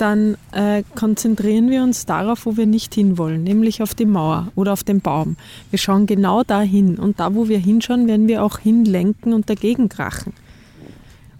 dann 0.00 0.36
äh, 0.52 0.82
konzentrieren 0.94 1.68
wir 1.70 1.82
uns 1.82 2.06
darauf, 2.06 2.46
wo 2.46 2.56
wir 2.56 2.66
nicht 2.66 2.94
hinwollen, 2.94 3.44
nämlich 3.44 3.82
auf 3.82 3.94
die 3.94 4.06
Mauer 4.06 4.48
oder 4.54 4.72
auf 4.72 4.84
den 4.84 5.00
Baum. 5.00 5.36
Wir 5.70 5.78
schauen 5.78 6.06
genau 6.06 6.42
dahin 6.42 6.96
und 6.98 7.20
da, 7.20 7.34
wo 7.34 7.48
wir 7.48 7.58
hinschauen, 7.58 8.06
werden 8.06 8.28
wir 8.28 8.42
auch 8.42 8.58
hinlenken 8.58 9.32
und 9.32 9.50
dagegen 9.50 9.88
krachen. 9.88 10.32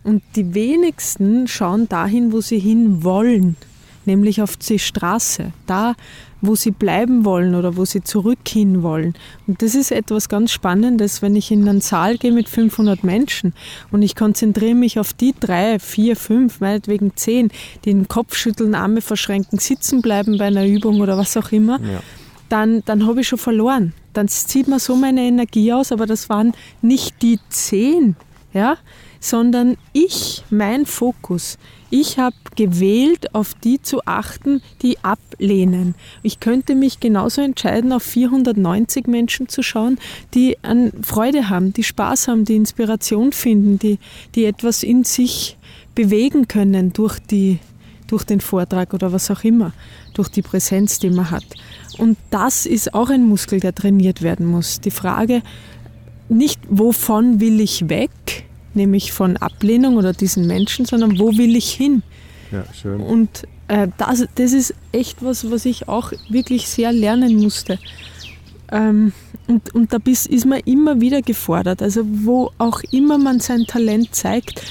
Und 0.03 0.23
die 0.37 0.55
wenigsten 0.55 1.47
schauen 1.49 1.89
dahin, 1.89 2.33
wo 2.33 2.41
sie 2.41 2.59
hin 2.59 3.05
wollen, 3.05 3.57
nämlich 4.05 4.43
auf 4.43 4.57
die 4.57 4.79
Straße, 4.79 5.53
da, 5.67 5.95
wo 6.41 6.55
sie 6.55 6.71
bleiben 6.71 7.25
wollen 7.25 7.55
oder 7.55 7.77
wo 7.77 7.85
sie 7.85 8.03
zurück 8.03 8.41
hin 8.47 8.83
wollen. 8.83 9.15
Und 9.47 9.63
das 9.63 9.75
ist 9.75 9.93
etwas 9.93 10.29
ganz 10.29 10.53
Spannendes, 10.53 11.23
wenn 11.23 11.37
ich 11.37 11.51
in 11.51 11.69
einen 11.69 11.81
Saal 11.81 12.17
gehe 12.19 12.33
mit 12.33 12.49
500 12.49 13.05
Menschen 13.05 13.55
und 13.91 14.03
ich 14.03 14.17
konzentriere 14.17 14.75
mich 14.75 14.99
auf 14.99 15.13
die 15.13 15.35
drei, 15.39 15.79
vier, 15.79 16.17
fünf, 16.17 16.61
meinetwegen 16.61 17.13
zehn, 17.17 17.51
die 17.85 17.91
den 17.91 18.09
Kopf 18.09 18.37
schütteln, 18.37 18.75
Arme 18.75 19.01
verschränken, 19.01 19.59
sitzen 19.59 20.03
bleiben 20.03 20.39
bei 20.39 20.47
einer 20.47 20.67
Übung 20.67 21.01
oder 21.01 21.17
was 21.19 21.37
auch 21.37 21.53
immer, 21.53 21.79
dann, 22.49 22.83
dann 22.85 23.07
habe 23.07 23.21
ich 23.21 23.29
schon 23.29 23.39
verloren. 23.39 23.95
Dann 24.13 24.29
zieht 24.29 24.69
man 24.69 24.79
so 24.79 24.97
meine 24.97 25.23
Energie 25.23 25.73
aus, 25.73 25.93
aber 25.93 26.07
das 26.07 26.29
waren 26.29 26.53
nicht 26.83 27.23
die 27.23 27.39
zehn, 27.49 28.17
ja, 28.53 28.77
sondern 29.21 29.77
ich, 29.93 30.43
mein 30.51 30.87
Fokus. 30.87 31.59
Ich 31.91 32.19
habe 32.21 32.37
gewählt, 32.55 33.35
auf 33.35 33.55
die 33.55 33.83
zu 33.83 34.01
achten, 34.07 34.63
die 34.81 34.99
ablehnen. 35.03 35.97
Ich 36.23 36.39
könnte 36.39 36.77
mich 36.77 37.01
genauso 37.01 37.41
entscheiden, 37.41 37.93
auf 37.93 38.05
490 38.05 39.09
Menschen 39.09 39.49
zu 39.49 39.63
schauen, 39.63 39.99
die 40.33 40.57
an 40.63 40.93
Freude 41.03 41.49
haben, 41.49 41.73
die 41.73 41.83
Spaß 41.83 42.29
haben, 42.29 42.45
die 42.45 42.55
Inspiration 42.55 43.33
finden, 43.33 43.81
die, 43.81 43.99
die 44.37 44.45
etwas 44.45 44.85
in 44.85 45.03
sich 45.03 45.59
bewegen 45.97 46.47
können 46.47 46.93
durch, 46.93 47.19
die, 47.19 47.59
durch 48.07 48.23
den 48.23 48.41
Vortrag 48.41 48.95
oder 48.95 49.13
was 49.13 49.29
auch 49.31 49.43
immer, 49.43 49.73
durch 50.15 50.29
die 50.29 50.43
Präsenz, 50.43 51.01
die 51.01 51.11
man 51.11 51.33
hat. 51.33 51.45
Und 51.99 52.19
das 52.31 52.67
ist 52.67 52.95
auch 52.95 53.11
ein 53.11 53.27
Muskel, 53.27 53.59
der 53.59 53.75
trainiert 53.75 54.23
werden 54.23 54.47
muss. 54.47 54.81
Die 54.81 54.93
Frage, 54.93 55.43
nicht 56.29 56.61
wovon 56.69 57.41
will 57.41 57.61
ich 57.61 57.89
weg, 57.89 58.45
nämlich 58.75 59.13
von 59.13 59.37
Ablehnung 59.37 59.97
oder 59.97 60.13
diesen 60.13 60.47
Menschen, 60.47 60.85
sondern 60.85 61.19
wo 61.19 61.37
will 61.37 61.57
ich 61.57 61.71
hin? 61.73 62.03
Ja, 62.53 62.65
schön. 62.73 63.01
Und 63.01 63.45
äh, 63.69 63.89
das, 63.99 64.27
das 64.35 64.53
ist 64.53 64.75
echt 64.93 65.23
was, 65.23 65.51
was 65.51 65.65
ich 65.65 65.89
auch 65.89 66.13
wirklich 66.29 66.69
sehr 66.69 66.93
lernen 66.93 67.37
musste. 67.37 67.79
Ähm, 68.73 69.13
und, 69.47 69.75
und 69.75 69.93
da 69.93 69.99
bist, 69.99 70.27
ist 70.27 70.47
man 70.47 70.61
immer 70.61 71.01
wieder 71.01 71.23
gefordert. 71.23 71.83
Also 71.83 72.03
wo 72.05 72.51
auch 72.59 72.81
immer 72.91 73.19
man 73.19 73.41
sein 73.41 73.65
Talent 73.67 74.15
zeigt. 74.15 74.63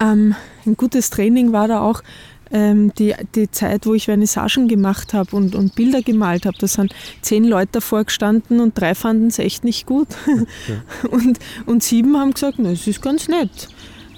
Ähm, 0.00 0.34
ein 0.64 0.76
gutes 0.76 1.10
Training 1.10 1.52
war 1.52 1.68
da 1.68 1.80
auch 1.80 2.02
ähm, 2.50 2.92
die, 2.94 3.14
die 3.34 3.50
Zeit, 3.50 3.86
wo 3.86 3.94
ich 3.94 4.06
Vernissagen 4.06 4.68
gemacht 4.68 5.14
habe 5.14 5.34
und, 5.36 5.54
und 5.54 5.74
Bilder 5.74 6.02
gemalt 6.02 6.46
habe. 6.46 6.56
Da 6.58 6.66
sind 6.66 6.94
zehn 7.22 7.44
Leute 7.44 7.70
davor 7.72 8.04
gestanden 8.04 8.60
und 8.60 8.78
drei 8.78 8.94
fanden 8.94 9.28
es 9.28 9.38
echt 9.38 9.64
nicht 9.64 9.86
gut. 9.86 10.08
und, 11.10 11.38
und 11.66 11.82
sieben 11.82 12.16
haben 12.16 12.32
gesagt, 12.32 12.56
na, 12.58 12.70
es 12.70 12.86
ist 12.86 13.02
ganz 13.02 13.28
nett. 13.28 13.68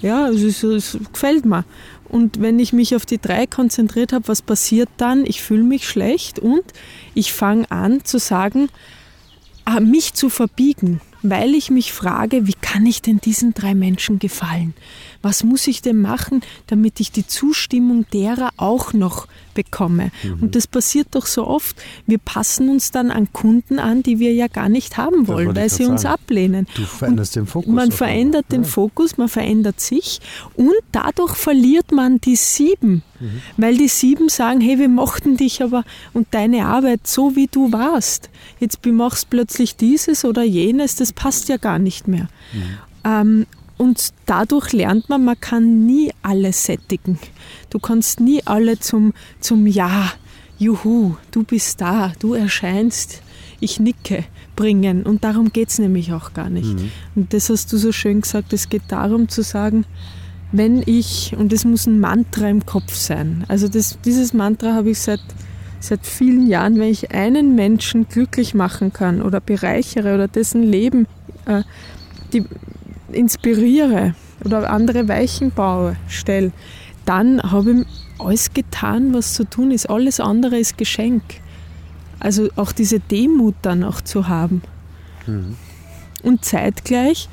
Ja, 0.01 0.29
es, 0.29 0.41
ist, 0.41 0.63
es 0.63 0.97
gefällt 1.11 1.45
mir. 1.45 1.65
Und 2.07 2.41
wenn 2.41 2.59
ich 2.59 2.73
mich 2.73 2.95
auf 2.95 3.05
die 3.05 3.19
drei 3.19 3.45
konzentriert 3.45 4.13
habe, 4.13 4.27
was 4.27 4.41
passiert 4.41 4.89
dann? 4.97 5.25
Ich 5.25 5.41
fühle 5.41 5.63
mich 5.63 5.87
schlecht 5.87 6.39
und 6.39 6.63
ich 7.13 7.33
fange 7.33 7.69
an 7.69 8.03
zu 8.03 8.17
sagen, 8.17 8.69
ah, 9.65 9.79
mich 9.79 10.13
zu 10.13 10.29
verbiegen, 10.29 11.01
weil 11.21 11.53
ich 11.53 11.69
mich 11.69 11.93
frage, 11.93 12.47
wie 12.47 12.55
kann 12.59 12.85
ich 12.85 13.01
denn 13.01 13.19
diesen 13.19 13.53
drei 13.53 13.75
Menschen 13.75 14.17
gefallen? 14.17 14.73
Was 15.21 15.43
muss 15.43 15.67
ich 15.67 15.81
denn 15.81 16.01
machen, 16.01 16.41
damit 16.67 16.99
ich 16.99 17.11
die 17.11 17.27
Zustimmung 17.27 18.05
derer 18.13 18.51
auch 18.57 18.93
noch 18.93 19.27
bekomme? 19.53 20.11
Mhm. 20.23 20.43
Und 20.43 20.55
das 20.55 20.67
passiert 20.67 21.09
doch 21.11 21.25
so 21.25 21.45
oft. 21.45 21.75
Wir 22.07 22.17
passen 22.17 22.69
uns 22.69 22.91
dann 22.91 23.11
an 23.11 23.31
Kunden 23.33 23.79
an, 23.79 24.01
die 24.03 24.19
wir 24.19 24.33
ja 24.33 24.47
gar 24.47 24.69
nicht 24.69 24.97
haben 24.97 25.27
wollen, 25.27 25.55
weil 25.55 25.69
sie 25.69 25.85
uns 25.85 26.03
sagen. 26.03 26.13
ablehnen. 26.13 26.67
Du 26.75 26.83
veränderst 26.83 27.35
und 27.35 27.43
den 27.43 27.47
Fokus. 27.47 27.73
Man 27.73 27.91
verändert 27.91 28.45
den 28.51 28.63
ja. 28.63 28.67
Fokus, 28.67 29.17
man 29.17 29.27
verändert 29.27 29.79
sich 29.81 30.19
und 30.55 30.73
dadurch 30.91 31.35
verliert 31.35 31.91
man 31.91 32.21
die 32.21 32.35
sieben. 32.35 33.03
Mhm. 33.19 33.41
Weil 33.57 33.77
die 33.77 33.89
sieben 33.89 34.29
sagen, 34.29 34.61
hey, 34.61 34.79
wir 34.79 34.89
mochten 34.89 35.35
dich 35.35 35.61
aber 35.61 35.83
und 36.13 36.27
deine 36.31 36.65
Arbeit 36.65 37.07
so, 37.07 37.35
wie 37.35 37.47
du 37.47 37.71
warst. 37.71 38.29
Jetzt 38.59 38.85
machst 38.85 39.25
du 39.25 39.27
plötzlich 39.31 39.75
dieses 39.75 40.23
oder 40.23 40.43
jenes, 40.43 40.95
das 40.95 41.11
passt 41.11 41.49
ja 41.49 41.57
gar 41.57 41.79
nicht 41.79 42.07
mehr. 42.07 42.29
Mhm. 42.53 42.77
Ähm, 43.03 43.45
und 43.79 44.09
dadurch 44.25 44.73
lernt 44.73 45.07
man, 45.07 45.23
man 45.23 45.39
kann 45.39 45.85
nie 45.85 46.11
alle 46.21 46.51
sättigen. 46.51 47.17
Du 47.69 47.79
kannst 47.79 48.19
nie 48.19 48.41
alle 48.43 48.77
zum, 48.77 49.13
zum 49.39 49.65
Ja, 49.67 50.11
juhu, 50.57 51.15
du 51.31 51.43
bist 51.43 51.79
da, 51.79 52.11
du 52.19 52.33
erscheinst, 52.33 53.21
ich 53.61 53.79
nicke 53.79 54.25
bringen. 54.57 55.03
Und 55.03 55.23
darum 55.23 55.53
geht 55.53 55.69
es 55.69 55.79
nämlich 55.79 56.11
auch 56.11 56.33
gar 56.33 56.49
nicht. 56.49 56.73
Mhm. 56.73 56.91
Und 57.15 57.33
das 57.33 57.49
hast 57.49 57.71
du 57.71 57.77
so 57.77 57.93
schön 57.93 58.19
gesagt, 58.19 58.51
es 58.51 58.67
geht 58.67 58.81
darum 58.89 59.29
zu 59.29 59.43
sagen, 59.43 59.85
wenn 60.51 60.83
ich, 60.85 61.33
und 61.37 61.53
es 61.53 61.63
muss 61.63 61.87
ein 61.87 62.01
Mantra 62.01 62.49
im 62.49 62.65
Kopf 62.65 62.93
sein, 62.93 63.45
also 63.47 63.69
das, 63.69 63.97
dieses 64.03 64.33
Mantra 64.33 64.73
habe 64.73 64.89
ich 64.89 64.99
seit, 64.99 65.21
seit 65.79 66.05
vielen 66.05 66.47
Jahren, 66.47 66.77
wenn 66.79 66.89
ich 66.89 67.11
einen 67.11 67.55
Menschen 67.55 68.09
glücklich 68.09 68.53
machen 68.53 68.91
kann 68.91 69.21
oder 69.21 69.39
bereichere 69.39 70.15
oder 70.15 70.27
dessen 70.27 70.63
Leben 70.63 71.07
äh, 71.45 71.63
die, 72.33 72.43
inspiriere 73.11 74.15
oder 74.43 74.69
andere 74.69 75.07
Weichen 75.07 75.51
baue, 75.51 75.95
stelle, 76.07 76.51
dann 77.05 77.41
habe 77.41 77.71
ich 77.81 77.87
alles 78.19 78.53
getan, 78.53 79.13
was 79.13 79.33
zu 79.33 79.43
tun 79.45 79.71
ist. 79.71 79.89
Alles 79.89 80.19
andere 80.19 80.57
ist 80.57 80.77
Geschenk. 80.77 81.23
Also 82.19 82.49
auch 82.55 82.71
diese 82.71 82.99
Demut 82.99 83.55
dann 83.61 83.83
auch 83.83 84.01
zu 84.01 84.27
haben. 84.27 84.61
Mhm. 85.25 85.55
Und 86.21 86.43
zeitgleich, 86.43 87.29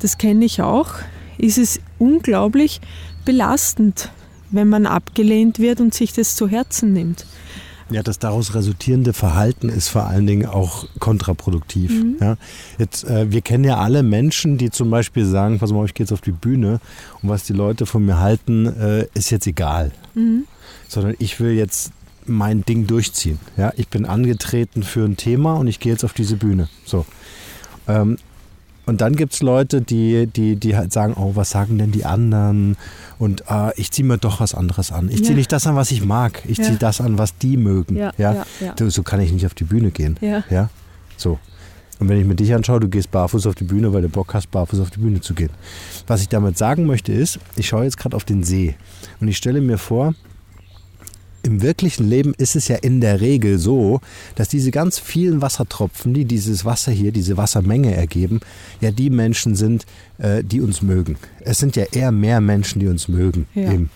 das 0.00 0.18
kenne 0.18 0.44
ich 0.44 0.60
auch, 0.60 0.94
ist 1.38 1.58
es 1.58 1.80
unglaublich 1.98 2.80
belastend, 3.24 4.10
wenn 4.50 4.68
man 4.68 4.86
abgelehnt 4.86 5.58
wird 5.58 5.80
und 5.80 5.94
sich 5.94 6.12
das 6.12 6.36
zu 6.36 6.46
Herzen 6.46 6.92
nimmt. 6.92 7.26
Ja, 7.92 8.02
das 8.02 8.18
daraus 8.18 8.54
resultierende 8.54 9.12
Verhalten 9.12 9.68
ist 9.68 9.88
vor 9.88 10.06
allen 10.06 10.26
Dingen 10.26 10.46
auch 10.46 10.86
kontraproduktiv. 10.98 11.90
Mhm. 11.90 12.16
Ja, 12.20 12.36
jetzt, 12.78 13.04
äh, 13.04 13.30
wir 13.30 13.40
kennen 13.42 13.64
ja 13.64 13.78
alle 13.78 14.02
Menschen, 14.02 14.58
die 14.58 14.70
zum 14.70 14.90
Beispiel 14.90 15.26
sagen, 15.26 15.58
pass 15.58 15.72
mal, 15.72 15.84
ich 15.84 15.94
gehe 15.94 16.04
jetzt 16.04 16.12
auf 16.12 16.20
die 16.20 16.32
Bühne 16.32 16.80
und 17.22 17.28
was 17.28 17.44
die 17.44 17.52
Leute 17.52 17.86
von 17.86 18.04
mir 18.04 18.18
halten, 18.18 18.66
äh, 18.66 19.06
ist 19.14 19.30
jetzt 19.30 19.46
egal. 19.46 19.92
Mhm. 20.14 20.44
Sondern 20.88 21.14
ich 21.18 21.40
will 21.40 21.52
jetzt 21.52 21.92
mein 22.26 22.64
Ding 22.64 22.86
durchziehen. 22.86 23.38
Ja, 23.56 23.72
ich 23.76 23.88
bin 23.88 24.04
angetreten 24.04 24.82
für 24.82 25.04
ein 25.04 25.16
Thema 25.16 25.54
und 25.54 25.66
ich 25.66 25.80
gehe 25.80 25.92
jetzt 25.92 26.04
auf 26.04 26.12
diese 26.12 26.36
Bühne. 26.36 26.68
So. 26.84 27.04
Ähm, 27.88 28.16
und 28.84 29.00
dann 29.00 29.14
gibt 29.14 29.32
es 29.34 29.42
Leute, 29.42 29.80
die, 29.80 30.26
die, 30.26 30.56
die 30.56 30.76
halt 30.76 30.92
sagen, 30.92 31.14
oh, 31.16 31.32
was 31.34 31.50
sagen 31.50 31.78
denn 31.78 31.92
die 31.92 32.04
anderen? 32.04 32.76
Und 33.18 33.44
äh, 33.48 33.72
ich 33.76 33.92
ziehe 33.92 34.06
mir 34.06 34.18
doch 34.18 34.40
was 34.40 34.54
anderes 34.54 34.90
an. 34.90 35.08
Ich 35.08 35.24
ziehe 35.24 35.36
nicht 35.36 35.52
das 35.52 35.66
an, 35.66 35.76
was 35.76 35.92
ich 35.92 36.04
mag. 36.04 36.42
Ich 36.46 36.58
ja. 36.58 36.64
ziehe 36.64 36.76
das 36.76 37.00
an, 37.00 37.16
was 37.16 37.36
die 37.38 37.56
mögen. 37.56 37.96
Ja, 37.96 38.12
ja? 38.18 38.44
So 38.88 39.02
kann 39.02 39.20
ich 39.20 39.32
nicht 39.32 39.46
auf 39.46 39.54
die 39.54 39.64
Bühne 39.64 39.90
gehen. 39.90 40.18
Ja. 40.20 40.68
So. 41.16 41.38
Und 42.00 42.08
wenn 42.08 42.18
ich 42.18 42.26
mir 42.26 42.34
dich 42.34 42.52
anschaue, 42.52 42.80
du 42.80 42.88
gehst 42.88 43.12
barfuß 43.12 43.46
auf 43.46 43.54
die 43.54 43.62
Bühne, 43.62 43.92
weil 43.92 44.02
du 44.02 44.08
Bock 44.08 44.34
hast, 44.34 44.50
barfuß 44.50 44.80
auf 44.80 44.90
die 44.90 44.98
Bühne 44.98 45.20
zu 45.20 45.34
gehen. 45.34 45.50
Was 46.08 46.20
ich 46.20 46.28
damit 46.28 46.58
sagen 46.58 46.84
möchte 46.84 47.12
ist, 47.12 47.38
ich 47.54 47.68
schaue 47.68 47.84
jetzt 47.84 47.96
gerade 47.96 48.16
auf 48.16 48.24
den 48.24 48.42
See 48.42 48.74
und 49.20 49.28
ich 49.28 49.36
stelle 49.36 49.60
mir 49.60 49.78
vor, 49.78 50.14
im 51.52 51.60
wirklichen 51.60 52.08
Leben 52.08 52.32
ist 52.38 52.56
es 52.56 52.68
ja 52.68 52.76
in 52.76 53.02
der 53.02 53.20
Regel 53.20 53.58
so, 53.58 54.00
dass 54.36 54.48
diese 54.48 54.70
ganz 54.70 54.98
vielen 54.98 55.42
Wassertropfen, 55.42 56.14
die 56.14 56.24
dieses 56.24 56.64
Wasser 56.64 56.92
hier, 56.92 57.12
diese 57.12 57.36
Wassermenge 57.36 57.94
ergeben, 57.94 58.40
ja 58.80 58.90
die 58.90 59.10
Menschen 59.10 59.54
sind, 59.54 59.84
äh, 60.16 60.42
die 60.42 60.62
uns 60.62 60.80
mögen. 60.80 61.16
Es 61.40 61.58
sind 61.58 61.76
ja 61.76 61.84
eher 61.92 62.10
mehr 62.10 62.40
Menschen, 62.40 62.80
die 62.80 62.88
uns 62.88 63.06
mögen 63.06 63.46
ja. 63.54 63.70
im 63.70 63.90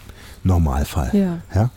Normalfall. 0.44 1.10
Ja. 1.14 1.38
ja? 1.54 1.70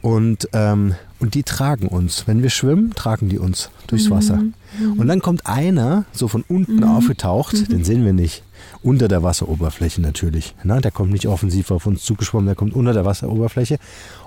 Und, 0.00 0.48
ähm, 0.52 0.94
und 1.18 1.34
die 1.34 1.42
tragen 1.42 1.88
uns. 1.88 2.28
Wenn 2.28 2.42
wir 2.44 2.50
schwimmen, 2.50 2.94
tragen 2.94 3.28
die 3.28 3.38
uns 3.38 3.70
durchs 3.88 4.06
mhm. 4.06 4.10
Wasser. 4.12 4.36
Mhm. 4.36 4.92
Und 4.96 5.08
dann 5.08 5.20
kommt 5.20 5.46
einer, 5.46 6.04
so 6.12 6.28
von 6.28 6.44
unten 6.46 6.76
mhm. 6.76 6.84
aufgetaucht, 6.84 7.54
mhm. 7.54 7.68
den 7.68 7.84
sehen 7.84 8.04
wir 8.04 8.12
nicht 8.12 8.44
unter 8.82 9.08
der 9.08 9.22
Wasseroberfläche 9.22 10.00
natürlich. 10.00 10.54
Ne? 10.64 10.80
Der 10.80 10.90
kommt 10.90 11.12
nicht 11.12 11.26
offensiv 11.26 11.70
auf 11.70 11.86
uns 11.86 12.02
zugeschwommen, 12.02 12.46
der 12.46 12.54
kommt 12.54 12.74
unter 12.74 12.92
der 12.92 13.04
Wasseroberfläche 13.04 13.78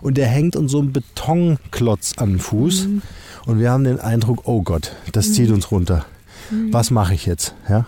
und 0.01 0.17
der 0.17 0.27
hängt 0.27 0.55
uns 0.55 0.71
so 0.71 0.81
ein 0.81 0.93
Betonklotz 0.93 2.13
an 2.17 2.31
den 2.31 2.39
Fuß 2.39 2.87
mhm. 2.87 3.01
und 3.45 3.59
wir 3.59 3.71
haben 3.71 3.83
den 3.83 3.99
Eindruck, 3.99 4.41
oh 4.45 4.61
Gott, 4.61 4.95
das 5.11 5.29
mhm. 5.29 5.33
zieht 5.33 5.51
uns 5.51 5.71
runter. 5.71 6.05
Mhm. 6.51 6.71
Was 6.71 6.91
mache 6.91 7.13
ich 7.13 7.25
jetzt? 7.25 7.55
Ja? 7.67 7.85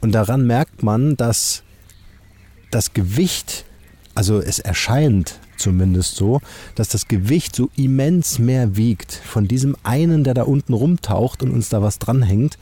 Und 0.00 0.12
daran 0.12 0.46
merkt 0.46 0.82
man, 0.82 1.16
dass 1.16 1.62
das 2.70 2.92
Gewicht, 2.92 3.64
also 4.14 4.40
es 4.40 4.58
erscheint 4.58 5.38
zumindest 5.56 6.16
so, 6.16 6.40
dass 6.74 6.88
das 6.88 7.08
Gewicht 7.08 7.54
so 7.54 7.70
immens 7.76 8.38
mehr 8.38 8.76
wiegt 8.76 9.12
von 9.12 9.46
diesem 9.48 9.76
einen, 9.82 10.24
der 10.24 10.34
da 10.34 10.42
unten 10.42 10.72
rumtaucht 10.72 11.42
und 11.42 11.52
uns 11.52 11.68
da 11.68 11.82
was 11.82 11.98
dranhängt, 11.98 12.58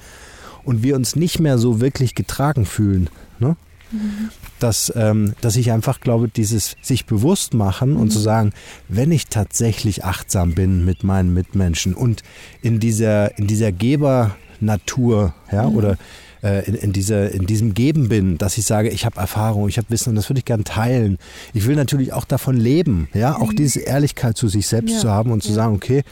und 0.64 0.82
wir 0.82 0.96
uns 0.96 1.16
nicht 1.16 1.40
mehr 1.40 1.58
so 1.58 1.80
wirklich 1.80 2.14
getragen 2.14 2.64
fühlen. 2.64 3.10
Ne? 3.38 3.56
Mhm. 3.90 4.30
Dass, 4.58 4.92
ähm, 4.96 5.34
dass 5.40 5.56
ich 5.56 5.72
einfach 5.72 6.00
glaube, 6.00 6.28
dieses 6.28 6.76
sich 6.82 7.06
bewusst 7.06 7.54
machen 7.54 7.96
und 7.96 8.06
mhm. 8.06 8.10
zu 8.10 8.18
sagen, 8.18 8.52
wenn 8.88 9.12
ich 9.12 9.26
tatsächlich 9.26 10.04
achtsam 10.04 10.54
bin 10.54 10.84
mit 10.84 11.04
meinen 11.04 11.34
Mitmenschen 11.34 11.94
und 11.94 12.22
in 12.62 12.80
dieser, 12.80 13.36
in 13.38 13.46
dieser 13.46 13.72
Gebernatur, 13.72 15.34
ja, 15.50 15.68
mhm. 15.68 15.76
oder 15.76 15.98
äh, 16.42 16.66
in, 16.66 16.74
in, 16.74 16.92
dieser, 16.92 17.30
in 17.30 17.46
diesem 17.46 17.74
Geben 17.74 18.08
bin, 18.08 18.38
dass 18.38 18.58
ich 18.58 18.64
sage, 18.64 18.88
ich 18.88 19.06
habe 19.06 19.20
Erfahrung, 19.20 19.68
ich 19.68 19.78
habe 19.78 19.90
Wissen 19.90 20.10
und 20.10 20.16
das 20.16 20.28
würde 20.28 20.40
ich 20.40 20.44
gern 20.44 20.64
teilen. 20.64 21.18
Ich 21.54 21.66
will 21.66 21.76
natürlich 21.76 22.12
auch 22.12 22.24
davon 22.24 22.56
leben, 22.56 23.08
ja, 23.14 23.36
auch 23.36 23.52
mhm. 23.52 23.56
diese 23.56 23.80
Ehrlichkeit 23.80 24.36
zu 24.36 24.48
sich 24.48 24.66
selbst 24.66 24.94
ja. 24.94 24.98
zu 25.00 25.10
haben 25.10 25.30
und 25.30 25.42
zu 25.42 25.52
sagen, 25.52 25.74
okay, 25.74 26.02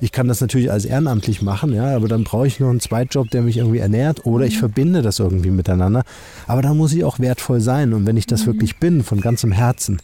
ich 0.00 0.12
kann 0.12 0.28
das 0.28 0.40
natürlich 0.40 0.70
als 0.70 0.84
ehrenamtlich 0.84 1.42
machen, 1.42 1.74
ja, 1.74 1.94
aber 1.94 2.08
dann 2.08 2.24
brauche 2.24 2.46
ich 2.46 2.58
noch 2.58 2.70
einen 2.70 2.80
Zweitjob, 2.80 3.30
der 3.30 3.42
mich 3.42 3.58
irgendwie 3.58 3.78
ernährt 3.78 4.24
oder 4.24 4.46
ich 4.46 4.54
mhm. 4.56 4.60
verbinde 4.60 5.02
das 5.02 5.18
irgendwie 5.18 5.50
miteinander. 5.50 6.04
Aber 6.46 6.62
dann 6.62 6.76
muss 6.76 6.92
ich 6.92 7.04
auch 7.04 7.18
wertvoll 7.18 7.60
sein. 7.60 7.92
Und 7.92 8.06
wenn 8.06 8.16
ich 8.16 8.26
das 8.26 8.42
mhm. 8.42 8.46
wirklich 8.46 8.78
bin, 8.78 9.02
von 9.02 9.20
ganzem 9.20 9.52
Herzen 9.52 10.00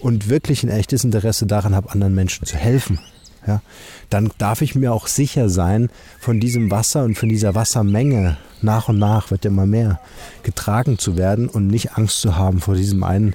und 0.00 0.28
wirklich 0.28 0.62
ein 0.62 0.68
echtes 0.68 1.04
Interesse 1.04 1.46
daran 1.46 1.74
habe, 1.74 1.90
anderen 1.90 2.14
Menschen 2.14 2.46
zu 2.46 2.56
helfen, 2.56 2.98
ja, 3.46 3.62
dann 4.10 4.30
darf 4.38 4.62
ich 4.62 4.74
mir 4.74 4.92
auch 4.92 5.06
sicher 5.06 5.48
sein, 5.48 5.90
von 6.18 6.40
diesem 6.40 6.70
Wasser 6.70 7.04
und 7.04 7.16
von 7.16 7.28
dieser 7.28 7.54
Wassermenge 7.54 8.36
nach 8.62 8.88
und 8.88 8.98
nach 8.98 9.30
wird 9.30 9.44
immer 9.44 9.66
mehr 9.66 10.00
getragen 10.42 10.98
zu 10.98 11.16
werden 11.16 11.48
und 11.48 11.66
nicht 11.66 11.96
Angst 11.96 12.20
zu 12.20 12.36
haben 12.36 12.60
vor 12.60 12.74
diesem 12.74 13.04
einen 13.04 13.34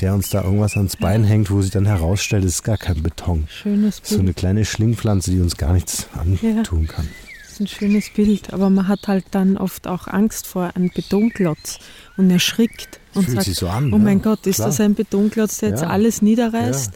der 0.00 0.14
uns 0.14 0.30
da 0.30 0.42
irgendwas 0.42 0.76
ans 0.76 0.96
Bein 0.96 1.22
ja. 1.22 1.30
hängt, 1.30 1.50
wo 1.50 1.62
sich 1.62 1.70
dann 1.70 1.86
herausstellt, 1.86 2.44
es 2.44 2.56
ist 2.56 2.62
gar 2.62 2.76
kein 2.76 3.02
Beton. 3.02 3.46
Schönes 3.48 4.00
Bild. 4.00 4.08
So 4.08 4.18
eine 4.20 4.34
kleine 4.34 4.64
Schlingpflanze, 4.64 5.30
die 5.30 5.40
uns 5.40 5.56
gar 5.56 5.72
nichts 5.72 6.08
antun 6.14 6.82
ja. 6.82 6.92
kann. 6.92 7.08
Das 7.42 7.52
ist 7.52 7.60
ein 7.60 7.66
schönes 7.66 8.10
Bild, 8.10 8.52
aber 8.52 8.68
man 8.68 8.88
hat 8.88 9.08
halt 9.08 9.24
dann 9.30 9.56
oft 9.56 9.86
auch 9.86 10.08
Angst 10.08 10.46
vor 10.46 10.72
einem 10.74 10.90
Betonklotz 10.94 11.78
und 12.18 12.30
erschrickt 12.30 13.00
und 13.14 13.24
Fühlt 13.24 13.42
sagt, 13.42 13.56
so 13.56 13.68
an, 13.68 13.94
oh 13.94 13.98
mein 13.98 14.20
Gott, 14.20 14.46
ist 14.46 14.56
Klar. 14.56 14.68
das 14.68 14.80
ein 14.80 14.94
Betonklotz, 14.94 15.58
der 15.58 15.70
jetzt 15.70 15.82
alles 15.82 16.20
niederreißt? 16.20 16.92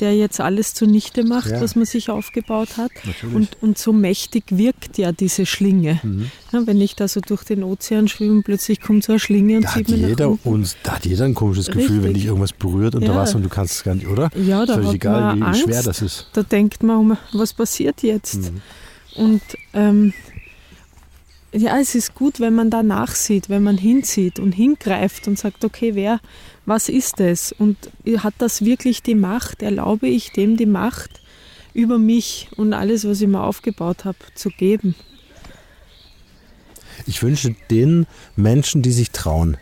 Der 0.00 0.16
jetzt 0.16 0.40
alles 0.40 0.74
zunichte 0.74 1.24
macht, 1.24 1.50
ja. 1.50 1.60
was 1.60 1.76
man 1.76 1.84
sich 1.84 2.10
aufgebaut 2.10 2.76
hat. 2.76 2.90
Und, 3.34 3.56
und 3.60 3.78
so 3.78 3.92
mächtig 3.92 4.44
wirkt 4.50 4.98
ja 4.98 5.12
diese 5.12 5.46
Schlinge. 5.46 6.00
Mhm. 6.02 6.30
Ja, 6.52 6.66
wenn 6.66 6.80
ich 6.80 6.96
da 6.96 7.06
so 7.06 7.20
durch 7.20 7.44
den 7.44 7.62
Ozean 7.62 8.08
schwimme, 8.08 8.42
plötzlich 8.42 8.80
kommt 8.80 9.04
so 9.04 9.12
eine 9.12 9.20
Schlinge 9.20 9.56
und 9.58 9.64
da 9.64 9.70
sieht 9.70 9.88
hat 9.88 9.96
jeder 9.96 10.38
uns, 10.44 10.76
Da 10.82 10.96
hat 10.96 11.06
jeder 11.06 11.24
ein 11.26 11.34
komisches 11.34 11.68
Richtig. 11.68 11.86
Gefühl, 11.86 12.02
wenn 12.02 12.14
dich 12.14 12.26
irgendwas 12.26 12.52
berührt 12.52 12.94
unter 12.94 13.12
ja. 13.12 13.16
Wasser 13.16 13.36
und 13.36 13.42
du 13.42 13.48
kannst 13.48 13.74
es 13.74 13.82
gar 13.84 13.94
nicht, 13.94 14.06
oder? 14.06 14.30
Ja, 14.34 14.66
da 14.66 14.74
Völlig 14.74 14.94
egal, 14.94 15.36
wie 15.36 15.42
Angst. 15.42 15.60
schwer 15.62 15.82
das 15.82 16.02
ist. 16.02 16.28
Da 16.32 16.42
denkt 16.42 16.82
man, 16.82 17.18
was 17.32 17.52
passiert 17.52 18.02
jetzt? 18.02 18.52
Mhm. 18.52 18.60
Und 19.16 19.42
ähm, 19.74 20.12
ja, 21.52 21.78
es 21.78 21.94
ist 21.94 22.14
gut, 22.14 22.38
wenn 22.40 22.54
man 22.54 22.70
da 22.70 22.82
nachsieht, 22.82 23.48
wenn 23.48 23.62
man 23.62 23.76
hinzieht 23.76 24.38
und 24.38 24.52
hingreift 24.52 25.26
und 25.26 25.38
sagt, 25.38 25.64
okay, 25.64 25.94
wer, 25.94 26.20
was 26.66 26.88
ist 26.88 27.20
es? 27.20 27.52
Und 27.52 27.76
hat 28.18 28.34
das 28.38 28.64
wirklich 28.64 29.02
die 29.02 29.14
Macht? 29.14 29.62
Erlaube 29.62 30.08
ich 30.08 30.32
dem 30.32 30.56
die 30.56 30.66
Macht 30.66 31.20
über 31.74 31.98
mich 31.98 32.48
und 32.56 32.72
alles, 32.72 33.06
was 33.06 33.20
ich 33.20 33.28
mir 33.28 33.42
aufgebaut 33.42 34.04
habe, 34.04 34.18
zu 34.34 34.50
geben? 34.50 34.94
Ich 37.06 37.22
wünsche 37.22 37.54
den 37.70 38.06
Menschen, 38.36 38.82
die 38.82 38.92
sich 38.92 39.10
trauen. 39.10 39.56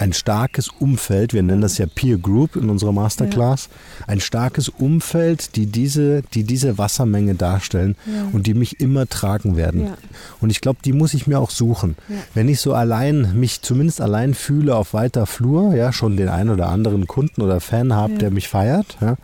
Ein 0.00 0.14
starkes 0.14 0.68
Umfeld, 0.68 1.34
wir 1.34 1.42
nennen 1.42 1.60
das 1.60 1.76
ja 1.76 1.84
Peer 1.86 2.16
Group 2.16 2.56
in 2.56 2.70
unserer 2.70 2.92
Masterclass, 2.92 3.68
ja. 4.00 4.08
ein 4.08 4.20
starkes 4.20 4.70
Umfeld, 4.70 5.56
die 5.56 5.66
diese, 5.66 6.22
die 6.32 6.44
diese 6.44 6.78
Wassermenge 6.78 7.34
darstellen 7.34 7.96
ja. 8.06 8.28
und 8.32 8.46
die 8.46 8.54
mich 8.54 8.80
immer 8.80 9.06
tragen 9.06 9.56
werden. 9.56 9.88
Ja. 9.88 9.98
Und 10.40 10.48
ich 10.48 10.62
glaube, 10.62 10.78
die 10.82 10.94
muss 10.94 11.12
ich 11.12 11.26
mir 11.26 11.38
auch 11.38 11.50
suchen. 11.50 11.96
Wenn 12.32 12.48
ich 12.48 12.60
so 12.60 12.72
allein, 12.72 13.38
mich 13.38 13.60
zumindest 13.60 14.00
allein 14.00 14.32
fühle 14.32 14.74
auf 14.74 14.94
weiter 14.94 15.26
Flur, 15.26 15.74
ja, 15.74 15.92
schon 15.92 16.16
den 16.16 16.28
einen 16.28 16.48
oder 16.48 16.68
anderen 16.70 17.06
Kunden 17.06 17.42
oder 17.42 17.60
Fan 17.60 17.92
habe, 17.92 18.14
der 18.14 18.30
mich 18.30 18.48
feiert, 18.48 18.96
ja, 19.02 19.16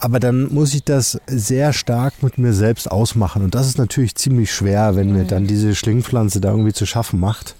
aber 0.00 0.18
dann 0.18 0.52
muss 0.52 0.74
ich 0.74 0.82
das 0.82 1.20
sehr 1.26 1.74
stark 1.74 2.22
mit 2.22 2.38
mir 2.38 2.54
selbst 2.54 2.90
ausmachen. 2.90 3.44
Und 3.44 3.54
das 3.54 3.66
ist 3.66 3.76
natürlich 3.76 4.14
ziemlich 4.14 4.50
schwer, 4.50 4.96
wenn 4.96 5.12
mir 5.12 5.24
dann 5.24 5.46
diese 5.46 5.74
Schlingpflanze 5.74 6.40
da 6.40 6.50
irgendwie 6.50 6.72
zu 6.72 6.86
schaffen 6.86 7.20
macht. 7.20 7.54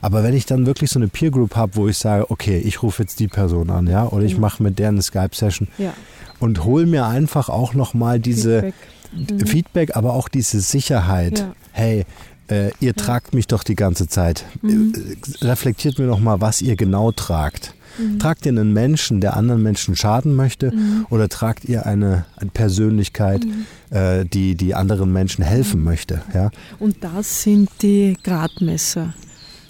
Aber 0.00 0.22
wenn 0.22 0.34
ich 0.34 0.46
dann 0.46 0.66
wirklich 0.66 0.90
so 0.90 0.98
eine 0.98 1.08
Peer 1.08 1.30
Group 1.30 1.56
habe, 1.56 1.76
wo 1.76 1.88
ich 1.88 1.98
sage, 1.98 2.30
okay, 2.30 2.58
ich 2.58 2.82
rufe 2.82 3.02
jetzt 3.02 3.20
die 3.20 3.28
Person 3.28 3.70
an, 3.70 3.86
ja, 3.86 4.06
oder 4.06 4.24
ich 4.24 4.34
mhm. 4.34 4.40
mache 4.40 4.62
mit 4.62 4.78
der 4.78 4.88
eine 4.88 5.02
Skype-Session 5.02 5.68
ja. 5.78 5.92
und 6.40 6.64
hole 6.64 6.86
mir 6.86 7.06
einfach 7.06 7.48
auch 7.48 7.74
nochmal 7.74 8.20
diese 8.20 8.60
Feedback. 8.60 8.74
Mhm. 9.12 9.46
Feedback. 9.46 9.96
aber 9.96 10.12
auch 10.14 10.28
diese 10.28 10.60
Sicherheit. 10.60 11.40
Ja. 11.40 11.52
Hey, 11.72 12.04
äh, 12.50 12.68
ihr 12.80 12.88
ja. 12.88 12.92
tragt 12.92 13.34
mich 13.34 13.46
doch 13.46 13.62
die 13.62 13.74
ganze 13.74 14.08
Zeit. 14.08 14.44
Mhm. 14.62 14.92
Äh, 14.94 15.44
reflektiert 15.44 15.98
mir 15.98 16.06
nochmal, 16.06 16.40
was 16.40 16.62
ihr 16.62 16.76
genau 16.76 17.12
tragt. 17.12 17.74
Mhm. 17.98 18.18
Tragt 18.18 18.46
ihr 18.46 18.52
einen 18.52 18.72
Menschen, 18.72 19.20
der 19.20 19.36
anderen 19.36 19.62
Menschen 19.62 19.96
schaden 19.96 20.34
möchte, 20.34 20.72
mhm. 20.72 21.06
oder 21.10 21.28
tragt 21.28 21.64
ihr 21.64 21.86
eine, 21.86 22.26
eine 22.36 22.50
Persönlichkeit, 22.50 23.44
mhm. 23.44 23.96
äh, 23.96 24.24
die, 24.24 24.54
die 24.54 24.74
anderen 24.74 25.12
Menschen 25.12 25.44
helfen 25.44 25.80
mhm. 25.80 25.86
möchte? 25.86 26.22
Ja? 26.34 26.50
Und 26.78 27.02
das 27.02 27.42
sind 27.42 27.70
die 27.82 28.16
Gradmesser 28.22 29.14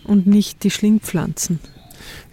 und 0.09 0.27
nicht 0.27 0.65
die 0.65 0.71
Schlingpflanzen. 0.71 1.61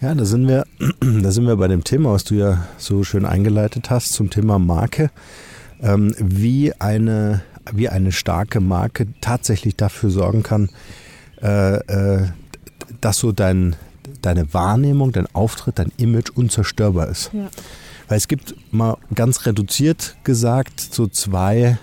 Ja, 0.00 0.14
da 0.14 0.24
sind 0.24 0.48
wir, 0.48 0.66
da 1.00 1.30
sind 1.30 1.46
wir 1.46 1.56
bei 1.56 1.68
dem 1.68 1.84
Thema, 1.84 2.12
was 2.12 2.24
du 2.24 2.34
ja 2.34 2.66
so 2.78 3.04
schön 3.04 3.24
eingeleitet 3.24 3.90
hast, 3.90 4.12
zum 4.12 4.30
Thema 4.30 4.58
Marke. 4.58 5.10
Ähm, 5.80 6.14
wie, 6.18 6.72
eine, 6.74 7.42
wie 7.70 7.88
eine 7.88 8.12
starke 8.12 8.60
Marke 8.60 9.06
tatsächlich 9.20 9.76
dafür 9.76 10.10
sorgen 10.10 10.42
kann, 10.42 10.70
äh, 11.42 11.76
äh, 11.76 12.28
dass 13.00 13.18
so 13.18 13.32
dein, 13.32 13.76
deine 14.22 14.52
Wahrnehmung, 14.54 15.12
dein 15.12 15.26
Auftritt, 15.34 15.78
dein 15.78 15.92
Image 15.98 16.30
unzerstörbar 16.30 17.08
ist. 17.08 17.30
Ja. 17.32 17.48
Weil 18.08 18.18
es 18.18 18.28
gibt 18.28 18.54
mal 18.72 18.96
ganz 19.14 19.46
reduziert 19.46 20.16
gesagt 20.24 20.80
so 20.80 21.08
zwei, 21.08 21.78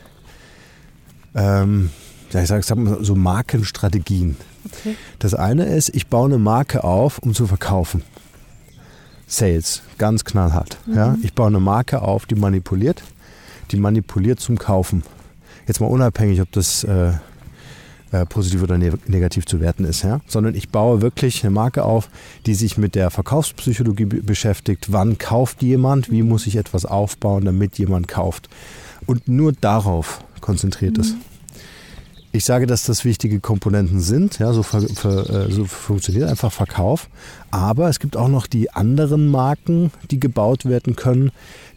ähm, 1.35 1.89
ja, 2.31 2.41
ich 2.41 2.47
sage 2.47 2.63
sag 2.63 2.77
mal 2.77 3.03
so 3.03 3.15
Markenstrategien. 3.15 4.37
Okay. 4.79 4.95
Das 5.19 5.33
eine 5.33 5.65
ist, 5.65 5.89
ich 5.89 6.07
baue 6.07 6.27
eine 6.27 6.37
Marke 6.37 6.83
auf, 6.83 7.19
um 7.19 7.33
zu 7.33 7.47
verkaufen. 7.47 8.03
Sales, 9.27 9.81
ganz 9.97 10.25
knallhart. 10.25 10.77
Mhm. 10.85 10.95
Ja? 10.95 11.17
Ich 11.23 11.33
baue 11.33 11.47
eine 11.47 11.59
Marke 11.59 12.01
auf, 12.01 12.25
die 12.25 12.35
manipuliert, 12.35 13.03
die 13.71 13.77
manipuliert 13.77 14.39
zum 14.39 14.57
Kaufen. 14.57 15.03
Jetzt 15.67 15.79
mal 15.79 15.87
unabhängig, 15.87 16.41
ob 16.41 16.51
das 16.51 16.83
äh, 16.83 17.13
äh, 18.11 18.25
positiv 18.27 18.61
oder 18.61 18.77
ne 18.77 18.93
negativ 19.07 19.45
zu 19.45 19.59
werten 19.59 19.85
ist, 19.85 20.03
ja? 20.03 20.19
sondern 20.27 20.55
ich 20.55 20.69
baue 20.69 21.01
wirklich 21.01 21.43
eine 21.43 21.51
Marke 21.51 21.83
auf, 21.83 22.09
die 22.45 22.53
sich 22.53 22.77
mit 22.77 22.95
der 22.95 23.09
Verkaufspsychologie 23.09 24.05
beschäftigt. 24.05 24.91
Wann 24.91 25.17
kauft 25.17 25.63
jemand? 25.63 26.11
Wie 26.11 26.21
muss 26.21 26.45
ich 26.45 26.55
etwas 26.57 26.85
aufbauen, 26.85 27.45
damit 27.45 27.79
jemand 27.79 28.07
kauft? 28.07 28.49
Und 29.07 29.27
nur 29.27 29.51
darauf 29.53 30.23
konzentriert 30.41 30.97
mhm. 30.97 31.01
es. 31.01 31.15
Ich 32.35 32.45
sage, 32.45 32.65
dass 32.65 32.83
das 32.83 33.05
wichtige 33.05 33.39
Komponenten 33.39 33.99
sind. 33.99 34.39
Ja, 34.39 34.53
so, 34.53 34.63
für, 34.63 34.81
für, 34.81 35.29
äh, 35.29 35.51
so, 35.51 35.65
funktioniert 35.65 36.27
einfach 36.27 36.51
Verkauf. 36.51 37.07
Aber 37.51 37.89
es 37.89 37.99
gibt 37.99 38.17
auch 38.17 38.27
noch 38.27 38.47
die 38.47 38.71
anderen 38.71 39.27
Marken, 39.27 39.91
die 40.09 40.19
gebaut 40.19 40.65
werden 40.65 40.95
können, 40.95 41.31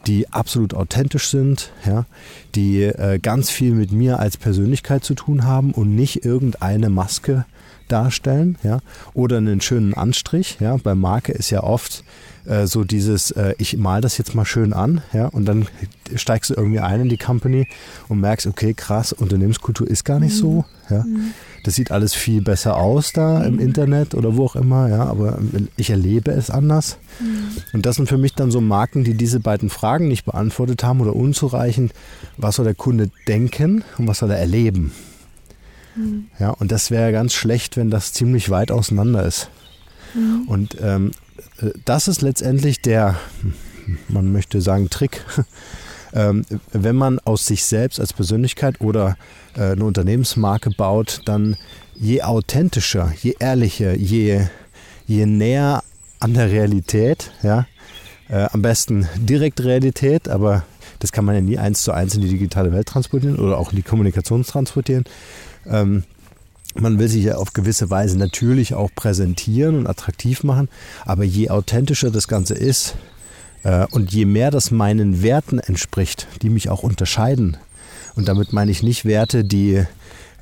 die 0.07 0.33
absolut 0.33 0.73
authentisch 0.73 1.29
sind, 1.29 1.73
ja, 1.85 2.07
die 2.55 2.85
äh, 2.85 3.19
ganz 3.19 3.51
viel 3.51 3.73
mit 3.73 3.93
mir 3.93 4.19
als 4.19 4.39
Persönlichkeit 4.39 5.05
zu 5.05 5.15
tun 5.15 5.45
haben 5.45 5.73
und 5.73 5.95
nicht 5.95 6.25
irgendeine 6.25 6.89
Maske 6.89 7.45
darstellen, 7.89 8.57
ja, 8.63 8.79
oder 9.13 9.37
einen 9.37 9.61
schönen 9.61 9.93
Anstrich, 9.93 10.57
ja. 10.59 10.79
Bei 10.79 10.95
Marke 10.95 11.33
ist 11.33 11.51
ja 11.51 11.63
oft 11.63 12.03
äh, 12.47 12.67
so 12.67 12.85
dieses, 12.85 13.31
äh, 13.33 13.55
ich 13.59 13.77
mal 13.77 14.01
das 14.01 14.19
jetzt 14.19 14.35
mal 14.35 14.45
schön 14.45 14.73
an, 14.73 15.03
ja, 15.13 15.27
und 15.27 15.47
dann 15.47 15.67
steigst 16.15 16.51
du 16.51 16.55
irgendwie 16.55 16.81
ein 16.81 17.03
in 17.03 17.09
die 17.09 17.17
Company 17.17 17.67
und 18.09 18.21
merkst, 18.21 18.47
okay, 18.47 18.75
krass, 18.75 19.13
Unternehmenskultur 19.13 19.89
ist 19.89 20.05
gar 20.05 20.21
nicht 20.21 20.35
mhm. 20.37 20.39
so, 20.39 20.65
ja. 20.91 21.03
Mhm. 21.03 21.33
Das 21.65 21.75
sieht 21.75 21.91
alles 21.91 22.15
viel 22.15 22.43
besser 22.43 22.77
aus 22.77 23.13
da 23.13 23.43
im 23.43 23.55
mhm. 23.55 23.61
Internet 23.61 24.15
oder 24.15 24.37
wo 24.37 24.45
auch 24.45 24.55
immer, 24.55 24.89
ja, 24.89 25.05
aber 25.05 25.39
ich 25.77 25.91
erlebe 25.91 26.31
es 26.31 26.49
anders. 26.49 26.99
Mhm. 27.19 27.49
Und 27.73 27.87
das 27.87 27.97
sind 27.97 28.09
für 28.09 28.19
mich 28.19 28.35
dann 28.35 28.53
so 28.53 28.61
Marken, 28.61 29.03
die 29.03 29.15
diese 29.15 29.41
beiden 29.41 29.69
Fragen 29.69 30.07
nicht 30.07 30.25
beantwortet 30.25 30.85
haben 30.85 31.01
oder 31.01 31.17
unzureichend. 31.17 31.93
Was 32.37 32.57
soll 32.57 32.67
der 32.67 32.77
Kunde 32.77 33.11
denken 33.27 33.83
und 33.99 34.07
was 34.07 34.19
soll 34.19 34.31
er 34.31 34.39
erleben? 34.39 34.93
Ja, 36.39 36.51
und 36.51 36.73
das 36.73 36.91
wäre 36.91 37.13
ganz 37.13 37.33
schlecht, 37.33 37.77
wenn 37.77 37.91
das 37.91 38.13
ziemlich 38.13 38.51
weit 38.51 38.71
auseinander 38.71 39.25
ist. 39.25 39.49
Mhm. 40.15 40.43
Und 40.47 40.77
ähm, 40.81 41.11
äh, 41.11 41.26
das 41.85 42.09
ist 42.09 42.23
letztendlich 42.23 42.81
der, 42.81 43.17
man 44.09 44.33
möchte 44.33 44.61
sagen, 44.61 44.91
Trick. 44.91 45.25
ähm, 46.13 46.45
wenn 46.73 46.97
man 46.97 47.19
aus 47.21 47.47
sich 47.47 47.65
selbst 47.65 48.01
als 48.01 48.13
Persönlichkeit 48.13 48.81
oder 48.81 49.17
äh, 49.57 49.73
eine 49.73 49.85
Unternehmensmarke 49.85 50.71
baut, 50.71 51.21
dann 51.25 51.57
je 51.95 52.23
authentischer, 52.23 53.13
je 53.23 53.35
ehrlicher, 53.39 53.95
je, 53.95 54.47
je 55.07 55.27
näher 55.27 55.83
an 56.21 56.35
der 56.35 56.51
Realität, 56.51 57.31
ja, 57.43 57.67
äh, 58.29 58.47
am 58.53 58.63
besten 58.63 59.09
direkt 59.17 59.63
Realität, 59.63 60.29
aber 60.29 60.65
das 60.99 61.13
kann 61.13 61.25
man 61.25 61.35
ja 61.35 61.41
nie 61.41 61.59
eins 61.59 61.83
zu 61.83 61.93
eins 61.93 62.15
in 62.15 62.23
die 62.23 62.29
digitale 62.29 62.73
Welt 62.73 62.89
transportieren 62.89 63.37
oder 63.37 63.59
auch 63.59 63.71
in 63.71 63.77
die 63.77 63.83
Kommunikation 63.83 64.43
transportieren. 64.45 65.05
Ähm, 65.67 66.05
man 66.81 66.99
will 66.99 67.09
sich 67.09 67.25
ja 67.25 67.37
auf 67.37 67.53
gewisse 67.53 67.91
Weise 67.91 68.19
natürlich 68.19 68.75
auch 68.75 68.91
präsentieren 68.95 69.77
und 69.77 69.87
attraktiv 69.87 70.43
machen, 70.45 70.69
aber 71.05 71.25
je 71.25 71.51
authentischer 71.51 72.11
das 72.11 72.29
Ganze 72.29 72.55
ist 72.55 72.95
äh, 73.63 73.87
und 73.91 74.13
je 74.13 74.25
mehr 74.25 74.51
das 74.51 74.71
meinen 74.71 75.23
Werten 75.23 75.59
entspricht, 75.59 76.27
die 76.43 76.51
mich 76.51 76.69
auch 76.69 76.83
unterscheiden, 76.83 77.57
und 78.17 78.29
damit 78.29 78.53
meine 78.53 78.71
ich 78.71 78.83
nicht 78.83 79.05
Werte, 79.05 79.45
die 79.45 79.85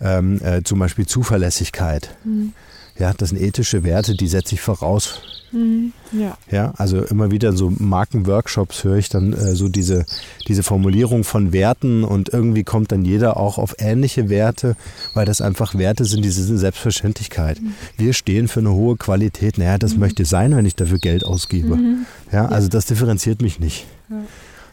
ähm, 0.01 0.41
äh, 0.43 0.63
zum 0.63 0.79
Beispiel 0.79 1.07
Zuverlässigkeit. 1.07 2.17
Mhm. 2.25 2.53
Ja, 2.97 3.13
das 3.13 3.31
sind 3.31 3.41
ethische 3.41 3.83
Werte, 3.83 4.15
die 4.15 4.29
setze 4.29 4.55
ich 4.55 4.61
voraus 4.61 5.21
Mhm, 5.55 5.93
ja. 6.13 6.37
ja, 6.51 6.73
also 6.77 7.03
immer 7.03 7.31
wieder 7.31 7.51
in 7.51 7.57
so 7.57 7.73
Markenworkshops 7.79 8.83
höre 8.85 8.97
ich 8.97 9.09
dann 9.09 9.33
äh, 9.33 9.55
so 9.55 9.69
diese, 9.69 10.05
diese 10.49 10.63
Formulierung 10.63 11.25
von 11.25 11.53
Werten 11.53 12.03
und 12.05 12.31
irgendwie 12.31 12.65
kommt 12.65 12.93
dann 12.93 13.05
jeder 13.05 13.37
auch 13.37 13.59
auf 13.59 13.77
ähnliche 13.79 14.29
Werte, 14.29 14.77
weil 15.15 15.27
das 15.27 15.41
einfach 15.41 15.77
Werte 15.77 16.05
sind, 16.05 16.25
diese 16.25 16.59
Selbstverständlichkeit. 16.59 17.63
Mhm. 17.63 17.75
Wir 17.97 18.13
stehen 18.13 18.49
für 18.49 18.61
eine 18.61 18.73
hohe 18.73 18.97
Qualität. 18.97 19.59
Naja, 19.59 19.79
das 19.79 19.95
mhm. 19.95 20.01
möchte 20.01 20.25
sein, 20.25 20.57
wenn 20.57 20.67
ich 20.67 20.75
dafür 20.75 20.99
Geld 20.99 21.25
ausgebe. 21.25 21.77
Mhm. 21.77 22.07
Ja, 22.33 22.47
also 22.47 22.69
das 22.69 22.87
differenziert 22.87 23.41
mich 23.41 23.61
nicht. 23.61 23.87
Ja 24.11 24.17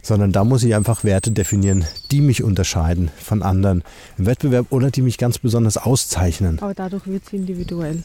sondern 0.01 0.31
da 0.31 0.43
muss 0.43 0.63
ich 0.63 0.75
einfach 0.75 1.03
Werte 1.03 1.31
definieren, 1.31 1.85
die 2.11 2.21
mich 2.21 2.43
unterscheiden 2.43 3.11
von 3.17 3.43
anderen 3.43 3.83
im 4.17 4.25
Wettbewerb 4.25 4.67
oder 4.69 4.91
die 4.91 5.01
mich 5.01 5.17
ganz 5.17 5.37
besonders 5.37 5.77
auszeichnen. 5.77 6.59
Aber 6.59 6.73
dadurch 6.73 7.07
wird 7.07 7.23
es 7.25 7.33
individuell. 7.33 8.03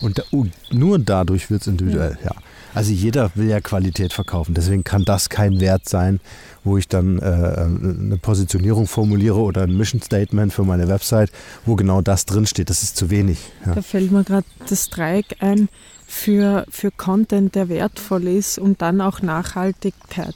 Und 0.00 0.18
da, 0.18 0.22
oh, 0.30 0.46
nur 0.70 0.98
dadurch 0.98 1.50
wird 1.50 1.62
es 1.62 1.66
individuell, 1.66 2.16
ja. 2.22 2.30
ja. 2.30 2.36
Also 2.74 2.90
jeder 2.90 3.30
will 3.36 3.48
ja 3.48 3.60
Qualität 3.60 4.12
verkaufen. 4.12 4.54
Deswegen 4.54 4.82
kann 4.82 5.04
das 5.04 5.28
kein 5.28 5.60
Wert 5.60 5.88
sein, 5.88 6.18
wo 6.64 6.76
ich 6.76 6.88
dann 6.88 7.20
äh, 7.20 7.22
eine 7.22 8.18
Positionierung 8.20 8.88
formuliere 8.88 9.38
oder 9.38 9.62
ein 9.62 9.76
Mission 9.76 10.02
Statement 10.02 10.52
für 10.52 10.64
meine 10.64 10.88
Website, 10.88 11.30
wo 11.64 11.76
genau 11.76 12.02
das 12.02 12.26
drinsteht. 12.26 12.70
Das 12.70 12.82
ist 12.82 12.96
zu 12.96 13.10
wenig. 13.10 13.38
Ja. 13.64 13.76
Da 13.76 13.82
fällt 13.82 14.10
mir 14.10 14.24
gerade 14.24 14.46
das 14.68 14.90
Dreieck 14.90 15.36
ein 15.38 15.68
für, 16.06 16.66
für 16.68 16.90
Content, 16.90 17.54
der 17.54 17.68
wertvoll 17.68 18.26
ist 18.26 18.58
und 18.58 18.82
dann 18.82 19.00
auch 19.00 19.22
Nachhaltigkeit 19.22 20.34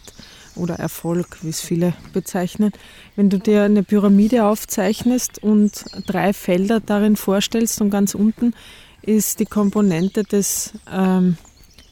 oder 0.58 0.74
Erfolg, 0.74 1.38
wie 1.42 1.48
es 1.48 1.60
viele 1.60 1.94
bezeichnen. 2.12 2.72
Wenn 3.16 3.30
du 3.30 3.38
dir 3.38 3.62
eine 3.62 3.82
Pyramide 3.82 4.44
aufzeichnest 4.44 5.42
und 5.42 5.84
drei 6.06 6.32
Felder 6.32 6.80
darin 6.80 7.16
vorstellst 7.16 7.80
und 7.80 7.90
ganz 7.90 8.14
unten 8.14 8.54
ist 9.02 9.40
die 9.40 9.46
Komponente 9.46 10.24
des, 10.24 10.72
ähm, 10.92 11.38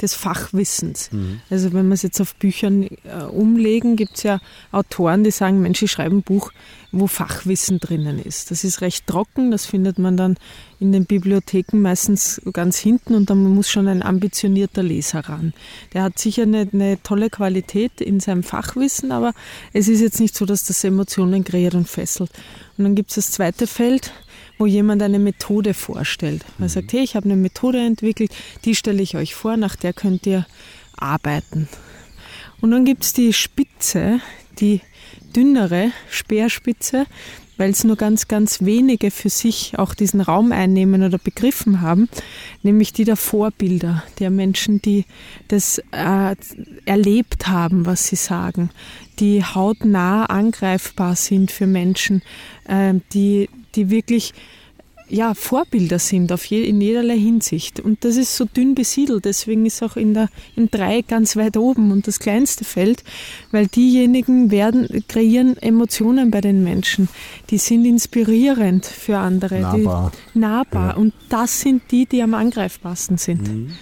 des 0.02 0.14
Fachwissens. 0.14 1.10
Mhm. 1.12 1.40
Also 1.50 1.72
wenn 1.72 1.88
wir 1.88 1.94
es 1.94 2.02
jetzt 2.02 2.20
auf 2.20 2.34
Büchern 2.36 2.84
äh, 2.84 3.24
umlegen, 3.30 3.96
gibt 3.96 4.16
es 4.16 4.22
ja 4.22 4.40
Autoren, 4.72 5.24
die 5.24 5.30
sagen, 5.30 5.60
Mensch, 5.60 5.82
ich 5.82 5.90
schreibe 5.90 6.16
ein 6.16 6.22
Buch, 6.22 6.52
wo 6.92 7.06
Fachwissen 7.06 7.78
drinnen 7.78 8.18
ist. 8.18 8.50
Das 8.50 8.64
ist 8.64 8.80
recht 8.80 9.06
trocken, 9.06 9.50
das 9.50 9.66
findet 9.66 9.98
man 9.98 10.16
dann 10.16 10.36
in 10.78 10.92
den 10.92 11.06
Bibliotheken 11.06 11.78
meistens 11.78 12.40
ganz 12.52 12.78
hinten 12.78 13.14
und 13.14 13.30
dann 13.30 13.42
muss 13.42 13.68
schon 13.68 13.88
ein 13.88 14.02
ambitionierter 14.02 14.82
Leser 14.82 15.20
ran. 15.20 15.52
Der 15.94 16.02
hat 16.02 16.18
sicher 16.18 16.42
eine, 16.42 16.68
eine 16.72 17.02
tolle 17.02 17.30
Qualität 17.30 18.00
in 18.00 18.20
seinem 18.20 18.42
Fachwissen, 18.42 19.12
aber 19.12 19.32
es 19.72 19.88
ist 19.88 20.00
jetzt 20.00 20.20
nicht 20.20 20.34
so, 20.34 20.46
dass 20.46 20.64
das 20.64 20.84
Emotionen 20.84 21.44
kreiert 21.44 21.74
und 21.74 21.88
fesselt. 21.88 22.30
Und 22.76 22.84
dann 22.84 22.94
gibt 22.94 23.10
es 23.10 23.16
das 23.16 23.30
zweite 23.30 23.66
Feld, 23.66 24.12
wo 24.58 24.66
jemand 24.66 25.02
eine 25.02 25.18
Methode 25.18 25.74
vorstellt. 25.74 26.44
Er 26.58 26.68
sagt, 26.68 26.92
hey, 26.92 27.02
ich 27.02 27.16
habe 27.16 27.26
eine 27.26 27.36
Methode 27.36 27.78
entwickelt, 27.78 28.34
die 28.64 28.74
stelle 28.74 29.02
ich 29.02 29.16
euch 29.16 29.34
vor, 29.34 29.56
nach 29.56 29.76
der 29.76 29.92
könnt 29.92 30.26
ihr 30.26 30.46
arbeiten. 30.96 31.68
Und 32.60 32.70
dann 32.70 32.84
gibt 32.84 33.04
es 33.04 33.12
die 33.12 33.32
Spitze, 33.32 34.20
die 34.58 34.80
dünnere 35.34 35.90
Speerspitze, 36.08 37.06
weil 37.56 37.70
es 37.70 37.84
nur 37.84 37.96
ganz, 37.96 38.28
ganz 38.28 38.62
wenige 38.62 39.10
für 39.10 39.30
sich 39.30 39.78
auch 39.78 39.94
diesen 39.94 40.20
Raum 40.20 40.52
einnehmen 40.52 41.02
oder 41.02 41.18
begriffen 41.18 41.80
haben, 41.80 42.08
nämlich 42.62 42.92
die 42.92 43.04
der 43.04 43.16
Vorbilder, 43.16 44.02
der 44.18 44.30
Menschen, 44.30 44.82
die 44.82 45.04
das 45.48 45.78
äh, 45.92 46.36
erlebt 46.84 47.48
haben, 47.48 47.86
was 47.86 48.06
sie 48.06 48.16
sagen, 48.16 48.70
die 49.18 49.42
hautnah 49.42 50.26
angreifbar 50.26 51.16
sind 51.16 51.50
für 51.50 51.66
Menschen, 51.66 52.22
äh, 52.66 52.94
die, 53.12 53.48
die 53.76 53.90
wirklich 53.90 54.32
ja, 55.08 55.34
Vorbilder 55.34 55.98
sind 55.98 56.32
auf 56.32 56.44
je, 56.46 56.62
in 56.64 56.80
jederlei 56.80 57.16
Hinsicht. 57.16 57.78
Und 57.80 58.04
das 58.04 58.16
ist 58.16 58.36
so 58.36 58.44
dünn 58.44 58.74
besiedelt, 58.74 59.24
deswegen 59.24 59.64
ist 59.64 59.82
auch 59.82 59.96
in 59.96 60.14
der, 60.14 60.28
im 60.56 60.70
Dreieck 60.70 61.08
ganz 61.08 61.36
weit 61.36 61.56
oben 61.56 61.92
und 61.92 62.06
das 62.08 62.18
kleinste 62.18 62.64
Feld, 62.64 63.04
weil 63.52 63.68
diejenigen 63.68 64.50
werden, 64.50 65.04
kreieren 65.08 65.56
Emotionen 65.58 66.30
bei 66.30 66.40
den 66.40 66.64
Menschen. 66.64 67.08
Die 67.50 67.58
sind 67.58 67.84
inspirierend 67.84 68.84
für 68.84 69.18
andere. 69.18 69.60
Nahbar. 69.60 70.12
Die, 70.34 70.38
nahbar. 70.38 70.88
Ja. 70.88 70.96
Und 70.96 71.14
das 71.28 71.60
sind 71.60 71.82
die, 71.90 72.06
die 72.06 72.22
am 72.22 72.34
angreifbarsten 72.34 73.18
sind. 73.18 73.48
Mhm 73.48 73.72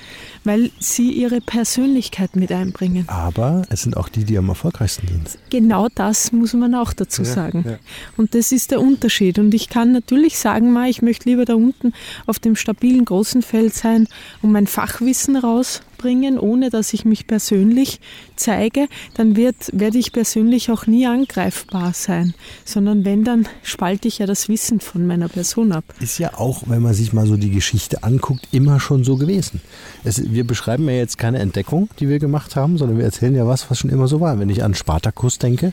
weil 0.45 0.71
sie 0.79 1.11
ihre 1.11 1.41
Persönlichkeit 1.41 2.37
mit 2.37 2.53
einbringen. 2.53 3.05
Aber 3.09 3.63
es 3.71 3.83
sind 3.83 3.97
auch 3.97 4.09
die, 4.09 4.25
die 4.25 4.39
am 4.39 4.49
erfolgreichsten 4.49 5.09
sind. 5.09 5.39
Genau 5.51 5.89
das 5.95 6.33
muss 6.33 6.53
man 6.55 6.75
auch 6.75 6.93
dazu 6.93 7.23
ja, 7.23 7.29
sagen. 7.29 7.65
Ja. 7.67 7.79
Und 8.17 8.35
das 8.35 8.53
ist 8.53 8.71
der 8.71 8.81
Unterschied. 8.81 9.39
Und 9.39 9.53
ich 9.55 9.69
kann 9.69 9.93
natürlich 9.93 10.39
sagen, 10.39 10.73
mal, 10.73 10.89
ich 10.89 11.03
möchte 11.03 11.29
lieber 11.29 11.45
da 11.45 11.55
unten 11.55 11.93
auf 12.27 12.39
dem 12.39 12.57
stabilen 12.57 13.05
großen 13.05 13.43
Feld 13.43 13.75
sein 13.75 14.07
und 14.43 14.53
mein 14.53 14.67
Fachwissen 14.67 15.37
raus 15.37 15.83
bringen, 16.05 16.39
ohne 16.39 16.69
dass 16.69 16.93
ich 16.93 17.07
mich 17.07 17.27
persönlich 17.27 17.99
zeige, 18.37 18.89
dann 19.15 19.37
wird, 19.37 19.57
werde 19.73 19.97
ich 19.97 20.13
persönlich 20.13 20.71
auch 20.71 20.87
nie 20.87 21.07
angreifbar 21.07 21.95
sein, 21.95 22.35
sondern 22.67 23.07
wenn, 23.07 23.25
dann 23.25 23.49
spalte 23.63 24.07
ich 24.07 24.19
ja 24.19 24.27
das 24.27 24.51
Wissen 24.51 24.81
von 24.81 25.07
meiner 25.07 25.31
Person 25.31 25.73
ab. 25.73 25.85
Ist 26.01 26.19
ja 26.19 26.35
auch, 26.35 26.65
wenn 26.67 26.83
man 26.83 26.93
sich 26.93 27.15
mal 27.15 27.27
so 27.27 27.39
die 27.39 27.51
Geschichte 27.51 28.03
anguckt, 28.03 28.49
immer 28.53 28.81
schon 28.81 29.03
so 29.03 29.17
gewesen. 29.17 29.63
Es, 30.05 30.31
wir 30.31 30.47
beschreiben 30.47 30.87
ja 30.91 30.95
jetzt 30.95 31.17
keine 31.17 31.39
Entdeckung, 31.39 31.89
die 31.99 32.11
wir 32.11 32.19
gemacht 32.19 32.55
haben, 32.55 32.77
sondern 32.77 32.99
wir 32.99 33.07
erzählen 33.07 33.35
ja 33.35 33.47
was, 33.47 33.71
was 33.71 33.79
schon 33.79 33.89
immer 33.89 34.07
so 34.07 34.21
war. 34.21 34.39
Wenn 34.39 34.51
ich 34.51 34.63
an 34.63 34.75
Spartacus 34.75 35.39
denke, 35.39 35.73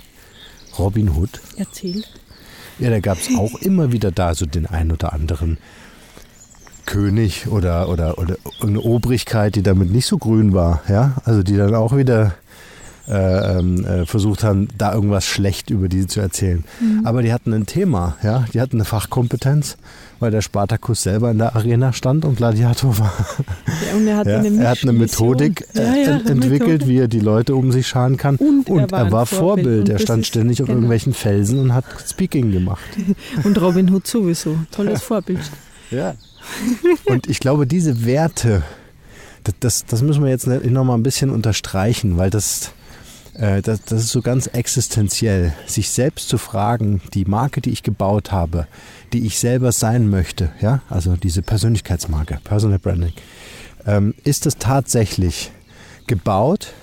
Robin 0.80 1.10
Hood. 1.10 1.42
Erzähl. 1.58 2.06
Ja, 2.80 2.90
da 2.90 3.02
gab 3.02 3.18
es 3.18 3.36
auch 3.38 3.56
immer 3.62 3.92
wieder 3.92 4.12
da 4.12 4.34
so 4.34 4.46
den 4.46 4.66
einen 4.66 4.94
oder 4.94 5.12
anderen 5.12 5.58
König 6.86 7.48
oder, 7.48 7.90
oder, 7.90 8.18
oder 8.18 8.36
eine 8.62 8.82
Obrigkeit, 8.82 9.56
die 9.56 9.64
damit 9.64 9.92
nicht 9.92 10.06
so 10.06 10.18
grün 10.18 10.54
war, 10.54 10.82
ja, 10.88 11.14
also 11.26 11.44
die 11.44 11.58
dann 11.58 11.76
auch 11.76 11.96
wieder 11.96 12.34
äh, 13.08 13.58
ähm, 13.58 13.84
äh, 13.84 14.06
versucht 14.06 14.44
haben, 14.44 14.68
da 14.78 14.94
irgendwas 14.94 15.26
schlecht 15.26 15.70
über 15.70 15.90
die 15.90 16.08
zu 16.08 16.22
erzählen. 16.22 16.64
Mhm. 16.80 17.06
Aber 17.06 17.24
die 17.24 17.34
hatten 17.34 17.52
ein 17.52 17.66
Thema, 17.66 18.16
ja, 18.24 18.46
die 18.54 18.62
hatten 18.62 18.78
eine 18.78 18.86
Fachkompetenz, 18.86 19.78
weil 20.20 20.32
der 20.32 20.42
Spartakus 20.42 21.02
selber 21.02 21.32
in 21.32 21.40
der 21.40 21.56
Arena 21.56 21.94
stand 21.94 22.26
und 22.26 22.38
Gladiator 22.38 22.98
war. 23.00 23.12
Ja, 23.68 23.98
und 23.98 24.08
er 24.08 24.18
hat, 24.18 24.28
ja, 24.28 24.38
eine, 24.38 24.64
er 24.64 24.70
hat 24.70 24.84
eine 24.84 24.94
Methodik 24.94 25.66
äh, 25.76 26.04
ja, 26.04 26.12
ent 26.12 26.30
entwickelt, 26.30 26.82
Methode. 26.82 26.88
wie 26.88 26.98
er 27.00 27.08
die 27.08 27.20
Leute 27.20 27.56
um 27.56 27.72
sich 27.72 27.88
scharen 27.88 28.18
kann. 28.18 28.36
Und, 28.36 28.70
und 28.70 28.80
er 28.80 28.92
war, 28.92 29.00
er 29.00 29.12
war 29.12 29.26
Vorbild. 29.26 29.68
Vorbild. 29.68 29.90
Er 29.90 30.00
stand 30.00 30.28
ständig 30.28 30.62
auf 30.62 30.68
genau. 30.68 30.78
irgendwelchen 30.78 31.14
Felsen 31.14 31.60
und 31.60 31.74
hat 31.74 31.86
Speaking 32.08 32.52
gemacht. 32.52 32.86
und 33.44 33.60
Robin 33.60 33.92
Hood 33.92 34.06
sowieso. 34.06 34.56
Tolles 34.70 35.02
Vorbild. 35.02 35.42
Ja. 35.90 36.14
Und 37.06 37.28
ich 37.28 37.40
glaube, 37.40 37.68
diese 37.68 38.06
Werte, 38.06 38.64
das, 39.60 39.86
das, 39.86 40.02
müssen 40.02 40.24
wir 40.24 40.30
jetzt 40.30 40.48
noch 40.48 40.84
mal 40.84 40.94
ein 40.94 41.04
bisschen 41.04 41.30
unterstreichen, 41.30 42.18
weil 42.18 42.30
das, 42.30 42.74
äh, 43.34 43.62
das, 43.62 43.84
das 43.84 44.04
ist 44.04 44.12
so 44.12 44.22
ganz 44.22 44.48
existenziell. 44.48 45.54
Sich 45.66 45.90
selbst 45.90 46.30
zu 46.30 46.38
fragen, 46.38 47.02
die 47.14 47.26
Marke, 47.26 47.62
die 47.62 47.72
ich 47.72 47.84
gebaut 47.84 48.32
habe, 48.32 48.68
die 49.14 49.26
ich 49.26 49.40
selber 49.40 49.72
sein 49.72 50.10
möchte, 50.10 50.52
ja, 50.62 50.82
also 50.90 51.16
diese 51.16 51.42
Persönlichkeitsmarke, 51.42 52.40
Personal 52.44 52.80
Branding, 52.80 53.14
ähm, 53.86 54.14
ist 54.24 54.46
das 54.46 54.58
tatsächlich 54.58 55.52
gebaut 56.08 56.74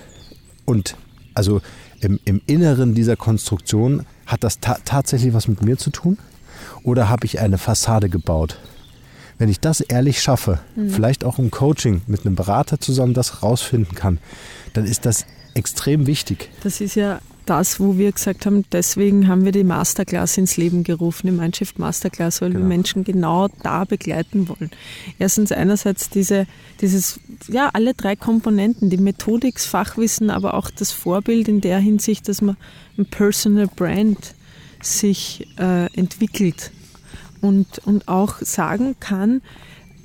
und 0.65 0.95
also 1.33 1.61
im, 2.01 2.19
im 2.25 2.41
Inneren 2.45 2.95
dieser 2.95 3.15
Konstruktion 3.15 4.05
hat 4.25 4.43
das 4.43 4.59
ta 4.59 4.77
tatsächlich 4.85 5.33
was 5.33 5.47
mit 5.47 5.61
mir 5.61 5.77
zu 5.77 5.89
tun? 5.89 6.17
Oder 6.83 7.09
habe 7.09 7.25
ich 7.25 7.39
eine 7.39 7.57
Fassade 7.57 8.09
gebaut? 8.09 8.59
Wenn 9.39 9.49
ich 9.49 9.59
das 9.59 9.81
ehrlich 9.81 10.21
schaffe, 10.21 10.59
mhm. 10.75 10.91
vielleicht 10.91 11.23
auch 11.23 11.39
im 11.39 11.49
Coaching 11.49 12.01
mit 12.05 12.25
einem 12.25 12.35
Berater 12.35 12.79
zusammen 12.79 13.15
das 13.15 13.41
rausfinden 13.41 13.95
kann, 13.95 14.19
dann 14.73 14.85
ist 14.85 15.05
das 15.05 15.25
extrem 15.55 16.05
wichtig. 16.05 16.49
Das 16.61 16.81
ist 16.81 16.95
ja 16.95 17.19
das, 17.49 17.79
wo 17.79 17.97
wir 17.97 18.11
gesagt 18.11 18.45
haben, 18.45 18.63
deswegen 18.71 19.27
haben 19.27 19.43
wir 19.43 19.51
die 19.51 19.63
Masterclass 19.63 20.37
ins 20.37 20.57
Leben 20.57 20.83
gerufen, 20.83 21.25
die 21.25 21.33
Mindshift 21.33 21.79
Masterclass, 21.79 22.41
weil 22.41 22.49
genau. 22.49 22.61
wir 22.61 22.67
Menschen 22.67 23.03
genau 23.03 23.47
da 23.63 23.85
begleiten 23.85 24.47
wollen. 24.47 24.69
Erstens 25.17 25.51
einerseits 25.51 26.09
diese, 26.09 26.45
dieses, 26.79 27.19
ja, 27.47 27.71
alle 27.73 27.95
drei 27.95 28.15
Komponenten, 28.15 28.91
die 28.91 28.97
Methodik, 28.97 29.55
das 29.55 29.65
Fachwissen, 29.65 30.29
aber 30.29 30.53
auch 30.53 30.69
das 30.69 30.91
Vorbild 30.91 31.47
in 31.47 31.61
der 31.61 31.79
Hinsicht, 31.79 32.27
dass 32.27 32.41
man 32.41 32.55
ein 32.99 33.07
Personal 33.07 33.67
Brand 33.67 34.35
sich 34.81 35.47
äh, 35.57 35.91
entwickelt 35.97 36.71
und, 37.41 37.79
und 37.85 38.07
auch 38.07 38.39
sagen 38.41 38.95
kann, 38.99 39.41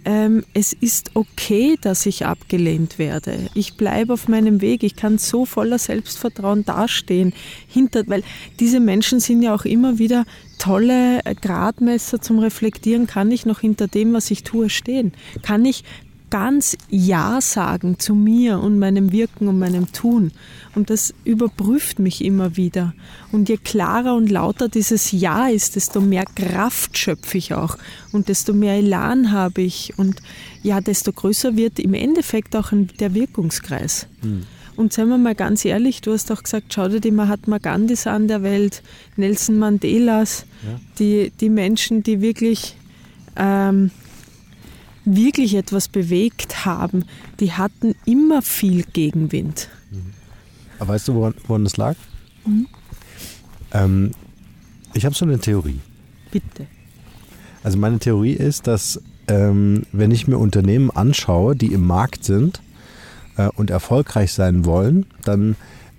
ähm, 0.04 0.44
es 0.52 0.72
ist 0.72 1.12
okay, 1.14 1.76
dass 1.80 2.04
ich 2.04 2.26
abgelehnt 2.26 2.98
werde. 2.98 3.48
Ich 3.54 3.76
bleibe 3.76 4.12
auf 4.12 4.28
meinem 4.28 4.60
Weg. 4.60 4.82
Ich 4.82 4.96
kann 4.96 5.18
so 5.18 5.46
voller 5.46 5.78
Selbstvertrauen 5.78 6.64
dastehen. 6.64 7.32
Hinter, 7.68 8.02
weil 8.06 8.22
diese 8.60 8.80
Menschen 8.80 9.20
sind 9.20 9.42
ja 9.42 9.54
auch 9.54 9.64
immer 9.64 9.98
wieder 9.98 10.26
tolle 10.58 11.20
Gradmesser 11.40 12.20
zum 12.20 12.38
Reflektieren. 12.38 13.06
Kann 13.06 13.30
ich 13.30 13.46
noch 13.46 13.60
hinter 13.60 13.88
dem, 13.88 14.12
was 14.12 14.30
ich 14.30 14.42
tue, 14.42 14.68
stehen? 14.68 15.12
Kann 15.42 15.64
ich 15.64 15.84
ganz 16.34 16.76
Ja 16.90 17.40
sagen 17.40 18.00
zu 18.00 18.12
mir 18.12 18.58
und 18.58 18.80
meinem 18.80 19.12
Wirken 19.12 19.46
und 19.46 19.56
meinem 19.60 19.92
Tun. 19.92 20.32
Und 20.74 20.90
das 20.90 21.14
überprüft 21.22 22.00
mich 22.00 22.24
immer 22.24 22.56
wieder. 22.56 22.92
Und 23.30 23.48
je 23.48 23.56
klarer 23.56 24.16
und 24.16 24.32
lauter 24.32 24.68
dieses 24.68 25.12
Ja 25.12 25.46
ist, 25.46 25.76
desto 25.76 26.00
mehr 26.00 26.24
Kraft 26.34 26.98
schöpfe 26.98 27.38
ich 27.38 27.54
auch 27.54 27.78
und 28.10 28.26
desto 28.28 28.52
mehr 28.52 28.74
Elan 28.74 29.30
habe 29.30 29.62
ich 29.62 29.94
und 29.96 30.22
ja, 30.64 30.80
desto 30.80 31.12
größer 31.12 31.54
wird 31.54 31.78
im 31.78 31.94
Endeffekt 31.94 32.56
auch 32.56 32.72
der 32.98 33.14
Wirkungskreis. 33.14 34.08
Mhm. 34.22 34.42
Und 34.74 34.92
seien 34.92 35.10
wir 35.10 35.18
mal 35.18 35.36
ganz 35.36 35.64
ehrlich, 35.64 36.00
du 36.00 36.12
hast 36.12 36.32
auch 36.32 36.42
gesagt, 36.42 36.74
schau 36.74 36.88
dir 36.88 36.98
die 36.98 37.12
Mahatma 37.12 37.58
Gandhis 37.58 38.08
an 38.08 38.26
der 38.26 38.42
Welt, 38.42 38.82
Nelson 39.14 39.56
Mandelas, 39.56 40.46
ja. 40.66 40.80
die, 40.98 41.32
die 41.40 41.48
Menschen, 41.48 42.02
die 42.02 42.20
wirklich 42.20 42.74
ähm, 43.36 43.92
wirklich 45.04 45.54
etwas 45.54 45.88
bewegt 45.88 46.64
haben, 46.64 47.04
die 47.40 47.52
hatten 47.52 47.94
immer 48.04 48.42
viel 48.42 48.84
Gegenwind. 48.84 49.68
Aber 50.78 50.94
weißt 50.94 51.08
du, 51.08 51.14
woran, 51.14 51.34
woran 51.46 51.64
das 51.64 51.76
lag? 51.76 51.96
Mhm. 52.46 52.66
Ähm, 53.72 54.10
ich 54.94 55.04
habe 55.04 55.14
so 55.14 55.24
eine 55.24 55.38
Theorie. 55.38 55.80
Bitte. 56.30 56.66
Also 57.62 57.78
meine 57.78 57.98
Theorie 57.98 58.32
ist, 58.32 58.66
dass 58.66 59.00
ähm, 59.28 59.84
wenn 59.92 60.10
ich 60.10 60.26
mir 60.26 60.38
Unternehmen 60.38 60.90
anschaue, 60.90 61.56
die 61.56 61.72
im 61.72 61.86
Markt 61.86 62.24
sind 62.24 62.60
äh, 63.36 63.48
und 63.56 63.70
erfolgreich 63.70 64.32
sein 64.32 64.64
wollen, 64.64 65.06
dann 65.24 65.56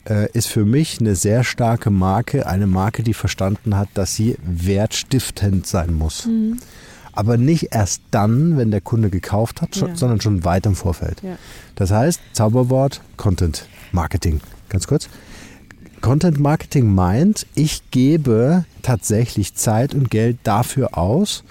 äh, 0.07 0.29
ist 0.33 0.47
für 0.47 0.65
mich 0.65 0.99
eine 0.99 1.15
sehr 1.15 1.43
starke 1.43 1.89
Marke 1.89 2.45
eine 2.45 2.67
Marke, 2.67 3.01
die 3.01 3.15
verstanden 3.15 3.75
hat, 3.75 3.89
dass 3.95 4.15
sie 4.15 4.37
wertstiftend 4.43 5.65
sein 5.65 5.93
muss. 5.93 6.27
Mhm 6.27 6.59
aber 7.15 7.37
nicht 7.37 7.69
erst 7.71 8.01
dann, 8.11 8.57
wenn 8.57 8.71
der 8.71 8.81
Kunde 8.81 9.09
gekauft 9.09 9.61
hat, 9.61 9.75
ja. 9.77 9.95
sondern 9.95 10.21
schon 10.21 10.43
weit 10.43 10.65
im 10.65 10.75
Vorfeld. 10.75 11.21
Ja. 11.23 11.37
Das 11.75 11.91
heißt, 11.91 12.19
Zauberwort 12.33 13.01
Content 13.17 13.67
Marketing. 13.91 14.41
Ganz 14.69 14.87
kurz. 14.87 15.09
Content 16.01 16.39
Marketing 16.39 16.93
meint, 16.93 17.47
ich 17.55 17.89
gebe 17.89 18.65
tatsächlich 18.83 19.55
Zeit 19.55 19.95
und 19.95 20.11
Geld 20.11 20.37
dafür 20.43 20.97
aus, 20.97 21.43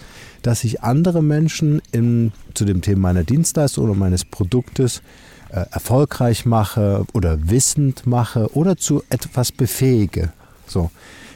dass 0.42 0.62
ich 0.62 0.82
andere 0.82 1.22
Menschen 1.22 1.82
in, 1.90 2.32
zu 2.52 2.64
dem 2.64 2.82
Thema 2.82 3.00
meiner 3.00 3.24
Dienstleistung 3.24 3.84
oder 3.84 3.94
meines 3.94 4.24
Produktes 4.24 5.02
äh, 5.50 5.64
erfolgreich 5.70 6.46
mache 6.46 7.04
oder 7.14 7.48
wissend 7.48 8.06
mache 8.06 8.54
oder 8.54 8.76
zu 8.76 9.02
etwas 9.08 9.50
befähige. 9.50 10.32
So. 10.66 10.90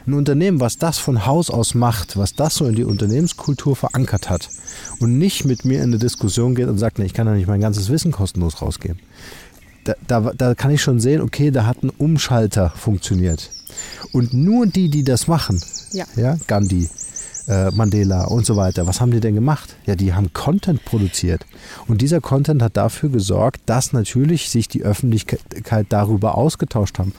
Ein 0.08 0.14
Unternehmen, 0.14 0.58
was 0.58 0.78
das 0.78 0.98
von 0.98 1.26
Haus 1.26 1.50
aus 1.50 1.74
macht, 1.74 2.16
was 2.16 2.32
das 2.32 2.54
so 2.54 2.64
in 2.64 2.74
die 2.74 2.84
Unternehmenskultur 2.84 3.76
verankert 3.76 4.30
hat 4.30 4.48
und 5.00 5.18
nicht 5.18 5.44
mit 5.44 5.66
mir 5.66 5.82
in 5.82 5.90
eine 5.90 5.98
Diskussion 5.98 6.54
geht 6.54 6.66
und 6.66 6.78
sagt, 6.78 6.98
nee, 6.98 7.04
ich 7.04 7.12
kann 7.12 7.26
ja 7.26 7.34
nicht 7.34 7.46
mein 7.46 7.60
ganzes 7.60 7.90
Wissen 7.90 8.10
kostenlos 8.10 8.62
rausgeben. 8.62 8.98
Da, 9.84 9.96
da, 10.06 10.32
da 10.34 10.54
kann 10.54 10.70
ich 10.70 10.80
schon 10.80 10.98
sehen, 10.98 11.20
okay, 11.20 11.50
da 11.50 11.66
hat 11.66 11.82
ein 11.82 11.90
Umschalter 11.90 12.70
funktioniert. 12.74 13.50
Und 14.12 14.32
nur 14.32 14.66
die, 14.66 14.88
die 14.88 15.04
das 15.04 15.28
machen, 15.28 15.60
ja, 15.92 16.06
ja 16.16 16.38
Gandhi, 16.46 16.88
äh, 17.48 17.70
Mandela 17.70 18.24
und 18.26 18.46
so 18.46 18.56
weiter. 18.56 18.87
Was 18.87 19.00
haben 19.00 19.11
die 19.11 19.20
denn 19.20 19.34
gemacht? 19.34 19.76
Ja, 19.87 19.96
die 19.96 20.12
haben 20.12 20.32
Content 20.32 20.84
produziert. 20.84 21.46
Und 21.87 22.02
dieser 22.02 22.20
Content 22.20 22.62
hat 22.62 22.76
dafür 22.76 23.08
gesorgt, 23.08 23.62
dass 23.66 23.92
natürlich 23.92 24.50
sich 24.50 24.68
die 24.68 24.82
Öffentlichkeit 24.82 25.87
darüber 25.88 26.37
ausgetauscht 26.37 26.98
haben. 26.98 27.12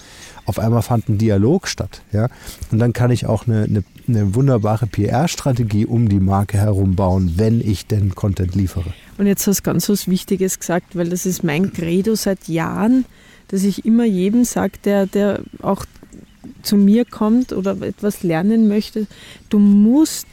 Auf 0.46 0.60
einmal 0.60 0.82
fand 0.82 1.10
ein 1.10 1.18
Dialog 1.18 1.68
statt. 1.68 2.02
Ja? 2.12 2.30
Und 2.72 2.80
dann 2.80 2.94
kann 2.94 3.12
ich 3.12 3.26
auch 3.26 3.48
eine, 3.48 3.64
eine, 3.64 3.84
eine 4.08 4.36
wunderbare 4.36 4.88
PR-Strategie 4.88 5.86
um 5.86 6.10
die 6.10 6.20
Marke 6.20 6.58
herum 6.58 6.96
bauen, 6.96 7.34
wenn 7.38 7.60
ich 7.60 7.88
denn 7.88 8.16
Content 8.16 8.56
liefere. 8.56 8.94
Und 9.18 9.28
jetzt 9.28 9.46
hast 9.48 9.60
du 9.60 9.64
ganz 9.64 9.90
was 9.90 10.08
Wichtiges 10.08 10.60
gesagt, 10.60 10.96
weil 10.96 11.10
das 11.10 11.26
ist 11.26 11.44
mein 11.44 11.74
Credo 11.74 12.16
seit 12.16 12.48
Jahren, 12.48 13.06
dass 13.50 13.64
ich 13.64 13.86
immer 13.86 14.06
jedem 14.06 14.44
sage, 14.44 14.74
der, 14.86 15.08
der 15.08 15.42
auch 15.62 15.86
zu 16.62 16.76
mir 16.76 17.06
kommt 17.06 17.54
oder 17.54 17.80
etwas 17.82 18.24
lernen 18.24 18.68
möchte, 18.68 19.08
du 19.50 19.60
musst 19.60 20.28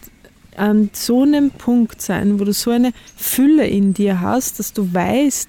an 0.56 0.90
so 0.92 1.22
einem 1.22 1.50
Punkt 1.50 2.00
sein, 2.00 2.40
wo 2.40 2.44
du 2.44 2.52
so 2.52 2.70
eine 2.70 2.92
Fülle 3.16 3.66
in 3.66 3.94
dir 3.94 4.20
hast, 4.20 4.58
dass 4.58 4.72
du 4.72 4.92
weißt, 4.92 5.48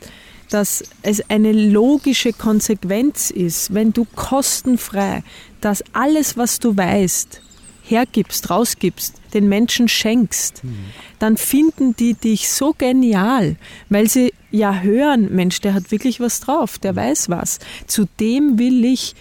dass 0.49 0.83
es 1.01 1.29
eine 1.29 1.51
logische 1.51 2.33
Konsequenz 2.33 3.31
ist, 3.31 3.73
wenn 3.73 3.93
du 3.93 4.05
kostenfrei 4.15 5.23
das 5.61 5.83
alles, 5.93 6.37
was 6.37 6.59
du 6.59 6.75
weißt, 6.75 7.41
hergibst, 7.83 8.49
rausgibst, 8.49 9.15
den 9.33 9.47
Menschen 9.47 9.87
schenkst, 9.87 10.63
mhm. 10.63 10.77
dann 11.19 11.37
finden 11.37 11.95
die 11.95 12.13
dich 12.13 12.49
so 12.49 12.73
genial, 12.77 13.55
weil 13.89 14.09
sie 14.09 14.33
ja 14.51 14.79
hören, 14.79 15.33
Mensch, 15.33 15.61
der 15.61 15.73
hat 15.73 15.91
wirklich 15.91 16.19
was 16.19 16.39
drauf, 16.39 16.77
der 16.77 16.95
weiß 16.95 17.29
was. 17.29 17.59
Zu 17.85 18.05
dem 18.19 18.59
will 18.59 18.85
ich 18.85 19.15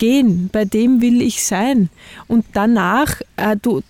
gehen, 0.00 0.50
bei 0.50 0.64
dem 0.64 1.00
will 1.00 1.22
ich 1.22 1.44
sein. 1.44 1.90
Und 2.26 2.44
danach, 2.54 3.20
äh, 3.36 3.56
du, 3.60 3.82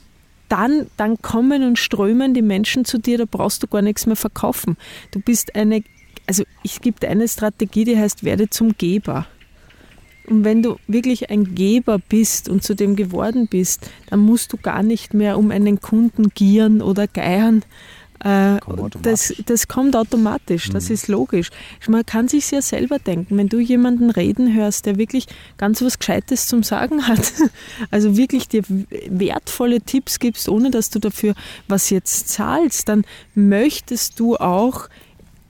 dann, 0.50 0.88
dann 0.98 1.22
kommen 1.22 1.62
und 1.62 1.78
strömen 1.78 2.34
die 2.34 2.42
Menschen 2.42 2.84
zu 2.84 2.98
dir, 2.98 3.16
da 3.16 3.24
brauchst 3.30 3.62
du 3.62 3.66
gar 3.66 3.80
nichts 3.80 4.04
mehr 4.04 4.16
verkaufen. 4.16 4.76
Du 5.12 5.20
bist 5.20 5.54
eine, 5.54 5.82
also 6.26 6.44
es 6.62 6.82
gibt 6.82 7.06
eine 7.06 7.26
Strategie, 7.28 7.84
die 7.84 7.96
heißt, 7.96 8.24
werde 8.24 8.50
zum 8.50 8.76
Geber. 8.76 9.26
Und 10.26 10.44
wenn 10.44 10.62
du 10.62 10.76
wirklich 10.86 11.30
ein 11.30 11.54
Geber 11.54 11.98
bist 11.98 12.48
und 12.48 12.62
zu 12.62 12.74
dem 12.74 12.94
geworden 12.94 13.48
bist, 13.48 13.90
dann 14.10 14.20
musst 14.20 14.52
du 14.52 14.56
gar 14.56 14.82
nicht 14.82 15.14
mehr 15.14 15.38
um 15.38 15.50
einen 15.50 15.80
Kunden 15.80 16.28
gieren 16.30 16.82
oder 16.82 17.06
geiern, 17.06 17.64
äh, 18.24 18.58
das, 19.02 19.34
das, 19.46 19.66
kommt 19.66 19.96
automatisch, 19.96 20.68
das 20.68 20.88
mhm. 20.88 20.94
ist 20.94 21.08
logisch. 21.08 21.50
Man 21.88 22.04
kann 22.04 22.28
sich 22.28 22.50
ja 22.50 22.60
selber 22.60 22.98
denken, 22.98 23.38
wenn 23.38 23.48
du 23.48 23.58
jemanden 23.58 24.10
reden 24.10 24.54
hörst, 24.54 24.84
der 24.84 24.96
wirklich 24.96 25.26
ganz 25.56 25.80
was 25.80 25.98
Gescheites 25.98 26.46
zum 26.46 26.62
Sagen 26.62 27.06
hat, 27.06 27.32
also 27.90 28.16
wirklich 28.16 28.48
dir 28.48 28.62
wertvolle 29.08 29.80
Tipps 29.80 30.18
gibst, 30.18 30.48
ohne 30.48 30.70
dass 30.70 30.90
du 30.90 30.98
dafür 30.98 31.34
was 31.66 31.88
jetzt 31.88 32.28
zahlst, 32.28 32.88
dann 32.90 33.04
möchtest 33.34 34.20
du 34.20 34.36
auch 34.36 34.88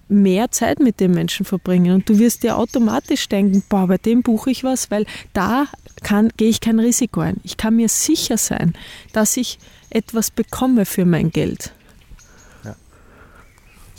mehr 0.09 0.51
Zeit 0.51 0.81
mit 0.81 1.01
dem 1.01 1.13
Menschen 1.13 1.45
verbringen. 1.47 1.95
Und 1.95 2.09
du 2.09 2.19
wirst 2.19 2.43
dir 2.43 2.57
automatisch 2.57 3.29
denken, 3.29 3.63
boah, 3.69 3.87
bei 3.87 3.99
dem 3.99 4.23
buche 4.23 4.51
ich 4.51 4.65
was, 4.65 4.91
weil 4.91 5.07
da 5.33 5.67
kann, 6.03 6.31
gehe 6.37 6.49
ich 6.49 6.61
kein 6.61 6.79
Risiko 6.79 7.21
ein. 7.21 7.37
Ich 7.43 7.57
kann 7.57 7.77
mir 7.77 7.89
sicher 7.89 8.37
sein, 8.37 8.75
dass 9.13 9.37
ich 9.37 9.59
etwas 9.89 10.31
bekomme 10.31 10.85
für 10.85 11.05
mein 11.05 11.31
Geld. 11.31 11.73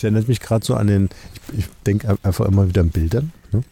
Es 0.02 0.04
erinnert 0.06 0.28
mich 0.28 0.40
gerade 0.40 0.66
so 0.66 0.74
an 0.74 0.88
den, 0.88 1.10
ich, 1.54 1.60
ich 1.60 1.66
denke 1.86 2.18
einfach 2.24 2.48
immer 2.48 2.68
wieder 2.68 2.82
an 2.82 2.90
Bildern. 2.90 3.32
Ne? 3.52 3.64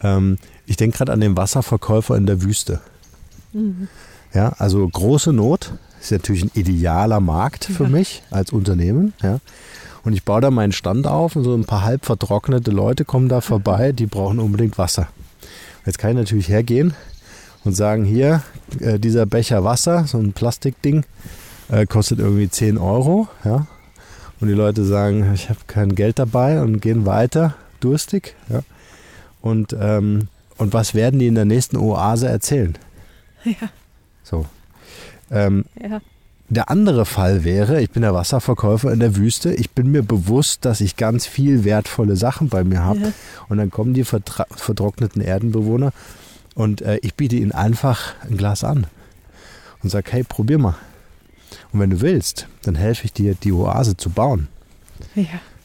Ähm, 0.00 0.38
ich 0.64 0.78
denke 0.78 0.96
gerade 0.96 1.12
an 1.12 1.20
den 1.20 1.36
Wasserverkäufer 1.36 2.16
in 2.16 2.24
der 2.24 2.40
Wüste. 2.40 2.80
Mhm. 3.52 3.88
Ja, 4.32 4.54
also 4.56 4.88
große 4.88 5.34
Not 5.34 5.74
ist 6.00 6.12
natürlich 6.12 6.44
ein 6.44 6.50
idealer 6.54 7.20
Markt 7.20 7.66
für 7.66 7.82
ja. 7.82 7.90
mich 7.90 8.22
als 8.30 8.52
Unternehmen. 8.52 9.12
Ja. 9.22 9.40
Und 10.02 10.14
ich 10.14 10.24
baue 10.24 10.40
da 10.40 10.50
meinen 10.50 10.72
Stand 10.72 11.06
auf 11.06 11.36
und 11.36 11.44
so 11.44 11.54
ein 11.54 11.66
paar 11.66 11.82
halb 11.82 12.06
vertrocknete 12.06 12.70
Leute 12.70 13.04
kommen 13.04 13.28
da 13.28 13.42
vorbei, 13.42 13.92
die 13.92 14.06
brauchen 14.06 14.38
unbedingt 14.38 14.78
Wasser. 14.78 15.08
Jetzt 15.84 15.98
kann 15.98 16.12
ich 16.12 16.16
natürlich 16.16 16.48
hergehen 16.48 16.94
und 17.64 17.74
sagen, 17.74 18.06
hier, 18.06 18.42
äh, 18.80 18.98
dieser 18.98 19.26
Becher 19.26 19.62
Wasser, 19.62 20.06
so 20.06 20.16
ein 20.16 20.32
Plastikding, 20.32 21.04
äh, 21.68 21.84
kostet 21.84 22.18
irgendwie 22.18 22.48
10 22.48 22.78
Euro. 22.78 23.28
Ja 23.44 23.66
und 24.40 24.48
die 24.48 24.54
Leute 24.54 24.84
sagen, 24.84 25.32
ich 25.34 25.48
habe 25.48 25.60
kein 25.66 25.94
Geld 25.94 26.18
dabei 26.18 26.60
und 26.60 26.80
gehen 26.80 27.06
weiter, 27.06 27.54
durstig. 27.80 28.34
Ja. 28.48 28.60
Und, 29.40 29.76
ähm, 29.78 30.28
und 30.58 30.72
was 30.72 30.94
werden 30.94 31.20
die 31.20 31.26
in 31.26 31.34
der 31.34 31.44
nächsten 31.44 31.76
Oase 31.76 32.28
erzählen? 32.28 32.76
Ja. 33.44 33.68
So. 34.22 34.46
Ähm, 35.30 35.64
ja. 35.80 36.00
Der 36.48 36.70
andere 36.70 37.06
Fall 37.06 37.42
wäre, 37.42 37.80
ich 37.80 37.90
bin 37.90 38.02
der 38.02 38.14
Wasserverkäufer 38.14 38.92
in 38.92 39.00
der 39.00 39.16
Wüste, 39.16 39.52
ich 39.52 39.70
bin 39.70 39.90
mir 39.90 40.04
bewusst, 40.04 40.64
dass 40.64 40.80
ich 40.80 40.96
ganz 40.96 41.26
viel 41.26 41.64
wertvolle 41.64 42.14
Sachen 42.14 42.48
bei 42.48 42.62
mir 42.62 42.84
habe. 42.84 43.00
Ja. 43.00 43.12
Und 43.48 43.58
dann 43.58 43.70
kommen 43.70 43.94
die 43.94 44.04
vertrockneten 44.04 45.22
Erdenbewohner 45.22 45.92
und 46.54 46.82
äh, 46.82 46.98
ich 47.02 47.14
biete 47.14 47.36
ihnen 47.36 47.52
einfach 47.52 48.14
ein 48.28 48.36
Glas 48.36 48.62
an 48.62 48.86
und 49.82 49.90
sage, 49.90 50.12
hey, 50.12 50.22
probier 50.22 50.58
mal. 50.58 50.76
Und 51.72 51.80
wenn 51.80 51.90
du 51.90 52.00
willst, 52.00 52.48
dann 52.62 52.74
helfe 52.74 53.04
ich 53.04 53.12
dir, 53.12 53.34
die 53.34 53.52
Oase 53.52 53.96
zu 53.96 54.10
bauen. 54.10 54.48
Ja. 55.14 55.24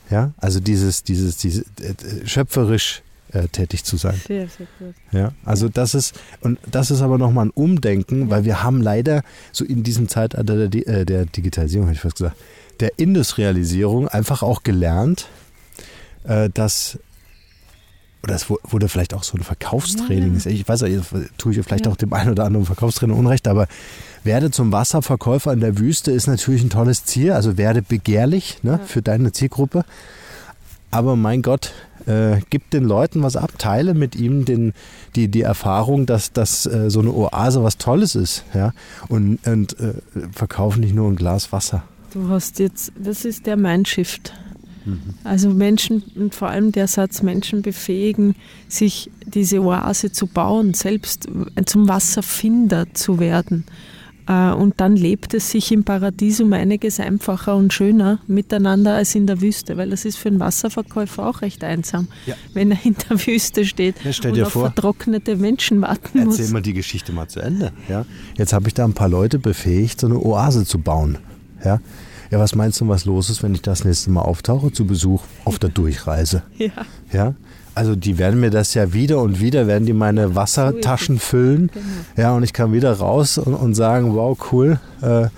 Ja, 0.09 0.31
also 0.37 0.59
dieses, 0.59 1.03
dieses, 1.03 1.37
dieses 1.37 1.63
äh, 1.79 2.27
schöpferisch 2.27 3.01
äh, 3.31 3.47
tätig 3.47 3.85
zu 3.85 3.95
sein. 3.95 4.19
Sehr, 4.27 4.47
sehr 4.49 4.67
gut. 4.77 4.93
Ja, 5.13 5.31
also 5.45 5.69
das 5.69 5.95
ist, 5.95 6.19
und 6.41 6.59
das 6.69 6.91
ist 6.91 7.01
aber 7.01 7.17
nochmal 7.17 7.45
ein 7.45 7.51
Umdenken, 7.51 8.29
weil 8.29 8.43
wir 8.43 8.61
haben 8.61 8.81
leider 8.81 9.23
so 9.53 9.63
in 9.63 9.83
diesem 9.83 10.09
Zeitalter 10.09 10.67
der, 10.67 10.87
äh, 10.87 11.05
der 11.05 11.25
Digitalisierung, 11.25 11.87
hätte 11.87 11.95
ich 11.95 12.01
fast 12.01 12.17
gesagt, 12.17 12.35
der 12.81 12.99
Industrialisierung 12.99 14.09
einfach 14.09 14.43
auch 14.43 14.63
gelernt, 14.63 15.27
äh, 16.25 16.49
dass 16.49 16.99
oder 18.23 18.35
es 18.35 18.49
wurde 18.49 18.87
vielleicht 18.87 19.13
auch 19.13 19.23
so 19.23 19.37
ein 19.37 19.43
Verkaufstraining. 19.43 20.39
Ja. 20.39 20.51
Ich 20.51 20.67
weiß, 20.67 20.83
nicht, 20.83 21.03
tue 21.37 21.53
ich 21.53 21.61
vielleicht 21.63 21.85
ja. 21.85 21.91
auch 21.91 21.95
dem 21.95 22.13
einen 22.13 22.31
oder 22.31 22.45
anderen 22.45 22.65
Verkaufstrainer 22.65 23.15
Unrecht, 23.15 23.47
aber 23.47 23.67
werde 24.23 24.51
zum 24.51 24.71
Wasserverkäufer 24.71 25.51
in 25.51 25.59
der 25.59 25.79
Wüste 25.79 26.11
ist 26.11 26.27
natürlich 26.27 26.61
ein 26.61 26.69
tolles 26.69 27.05
Ziel. 27.05 27.31
Also 27.31 27.57
werde 27.57 27.81
begehrlich 27.81 28.59
ne, 28.63 28.73
ja. 28.73 28.77
für 28.85 29.01
deine 29.01 29.31
Zielgruppe. 29.31 29.83
Aber 30.91 31.15
mein 31.15 31.41
Gott, 31.41 31.71
äh, 32.05 32.41
gib 32.49 32.69
den 32.69 32.83
Leuten 32.83 33.23
was 33.23 33.35
ab, 33.35 33.53
teile 33.57 33.93
mit 33.93 34.15
ihm 34.15 34.45
den, 34.45 34.73
die, 35.15 35.29
die 35.29 35.41
Erfahrung, 35.41 36.05
dass, 36.05 36.33
dass 36.33 36.65
äh, 36.65 36.89
so 36.89 36.99
eine 36.99 37.11
Oase 37.11 37.63
was 37.63 37.77
Tolles 37.77 38.15
ist. 38.15 38.43
Ja? 38.53 38.73
Und, 39.07 39.39
und 39.47 39.79
äh, 39.79 39.93
verkauf 40.31 40.77
nicht 40.77 40.93
nur 40.93 41.09
ein 41.09 41.15
Glas 41.15 41.51
Wasser. 41.51 41.83
Du 42.13 42.29
hast 42.29 42.59
jetzt, 42.59 42.91
das 43.01 43.25
ist 43.25 43.45
der 43.45 43.55
Mindshift. 43.55 44.33
Also 45.23 45.49
Menschen 45.49 46.03
und 46.15 46.35
vor 46.35 46.49
allem 46.49 46.71
der 46.71 46.87
Satz, 46.87 47.21
Menschen 47.21 47.61
befähigen, 47.61 48.35
sich 48.67 49.11
diese 49.25 49.61
Oase 49.61 50.11
zu 50.11 50.27
bauen, 50.27 50.73
selbst 50.73 51.27
zum 51.65 51.87
Wasserfinder 51.87 52.93
zu 52.93 53.19
werden. 53.19 53.65
Äh, 54.27 54.51
und 54.51 54.79
dann 54.79 54.95
lebt 54.95 55.33
es 55.33 55.51
sich 55.51 55.71
im 55.71 55.83
Paradies 55.83 56.39
um 56.41 56.53
einiges 56.53 56.99
einfacher 56.99 57.55
und 57.55 57.73
schöner 57.73 58.19
miteinander 58.27 58.95
als 58.95 59.15
in 59.15 59.27
der 59.27 59.41
Wüste, 59.41 59.77
weil 59.77 59.89
das 59.89 60.05
ist 60.05 60.17
für 60.17 60.29
einen 60.29 60.39
Wasserverkäufer 60.39 61.27
auch 61.27 61.41
recht 61.41 61.63
einsam, 61.63 62.07
ja. 62.25 62.35
wenn 62.53 62.71
er 62.71 62.77
in 62.83 62.95
der 63.09 63.25
Wüste 63.25 63.65
steht 63.65 63.95
ja, 64.03 64.29
und 64.29 64.41
auf 64.41 64.53
vor, 64.53 64.65
vertrocknete 64.67 65.35
Menschen 65.35 65.81
warten 65.81 66.19
erzähl 66.19 66.25
muss. 66.25 66.39
Erzähl 66.39 66.53
mal 66.53 66.61
die 66.61 66.73
Geschichte 66.73 67.11
mal 67.11 67.27
zu 67.27 67.39
Ende. 67.39 67.71
Ja? 67.89 68.05
Jetzt 68.37 68.53
habe 68.53 68.67
ich 68.67 68.73
da 68.73 68.85
ein 68.85 68.93
paar 68.93 69.09
Leute 69.09 69.39
befähigt, 69.39 69.99
so 69.99 70.07
eine 70.07 70.19
Oase 70.19 70.65
zu 70.65 70.79
bauen. 70.79 71.17
Ja? 71.63 71.79
Ja, 72.31 72.39
was 72.39 72.55
meinst 72.55 72.79
du, 72.79 72.87
was 72.87 73.03
los 73.03 73.29
ist, 73.29 73.43
wenn 73.43 73.53
ich 73.53 73.61
das 73.61 73.83
nächste 73.83 74.09
Mal 74.09 74.21
auftauche 74.21 74.71
zu 74.71 74.85
Besuch 74.85 75.21
auf 75.43 75.59
der 75.59 75.69
Durchreise? 75.69 76.43
Ja. 76.57 76.71
Ja? 77.11 77.33
Also 77.73 77.95
die 77.95 78.17
werden 78.17 78.39
mir 78.39 78.49
das 78.49 78.73
ja 78.73 78.93
wieder 78.93 79.19
und 79.19 79.39
wieder, 79.39 79.65
werden 79.65 79.85
die 79.85 79.93
meine 79.93 80.35
Wassertaschen 80.35 81.19
füllen. 81.19 81.71
Genau. 81.73 81.85
Ja, 82.17 82.35
und 82.35 82.43
ich 82.43 82.51
kann 82.53 82.73
wieder 82.73 82.93
raus 82.93 83.37
und, 83.37 83.53
und 83.53 83.75
sagen, 83.75 84.13
wow, 84.13 84.37
cool. 84.51 84.79
Äh, 85.01 85.05
das, 85.05 85.31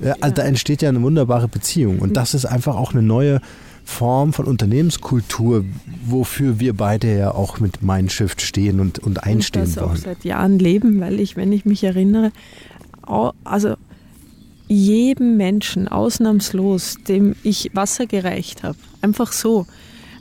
ja. 0.00 0.14
also 0.20 0.34
da 0.34 0.42
entsteht 0.42 0.82
ja 0.82 0.88
eine 0.88 1.00
wunderbare 1.00 1.48
Beziehung. 1.48 2.00
Und 2.00 2.16
das 2.16 2.34
ist 2.34 2.44
einfach 2.44 2.76
auch 2.76 2.92
eine 2.92 3.02
neue 3.02 3.40
Form 3.84 4.32
von 4.32 4.46
Unternehmenskultur, 4.46 5.64
wofür 6.04 6.58
wir 6.58 6.76
beide 6.76 7.16
ja 7.16 7.30
auch 7.30 7.60
mit 7.60 7.82
Mindshift 7.82 8.42
stehen 8.42 8.80
und, 8.80 8.98
und 8.98 9.22
einstehen 9.22 9.62
und 9.62 9.76
das 9.76 9.82
wollen. 9.82 9.92
auch 9.92 9.96
seit 9.96 10.24
Jahren 10.24 10.58
leben, 10.58 11.00
weil 11.00 11.20
ich, 11.20 11.36
wenn 11.36 11.52
ich 11.52 11.64
mich 11.64 11.84
erinnere, 11.84 12.32
also 13.44 13.76
jedem 14.68 15.36
Menschen 15.36 15.88
ausnahmslos, 15.88 16.96
dem 17.06 17.36
ich 17.42 17.70
Wasser 17.74 18.06
gereicht 18.06 18.62
habe, 18.62 18.78
einfach 19.00 19.32
so, 19.32 19.66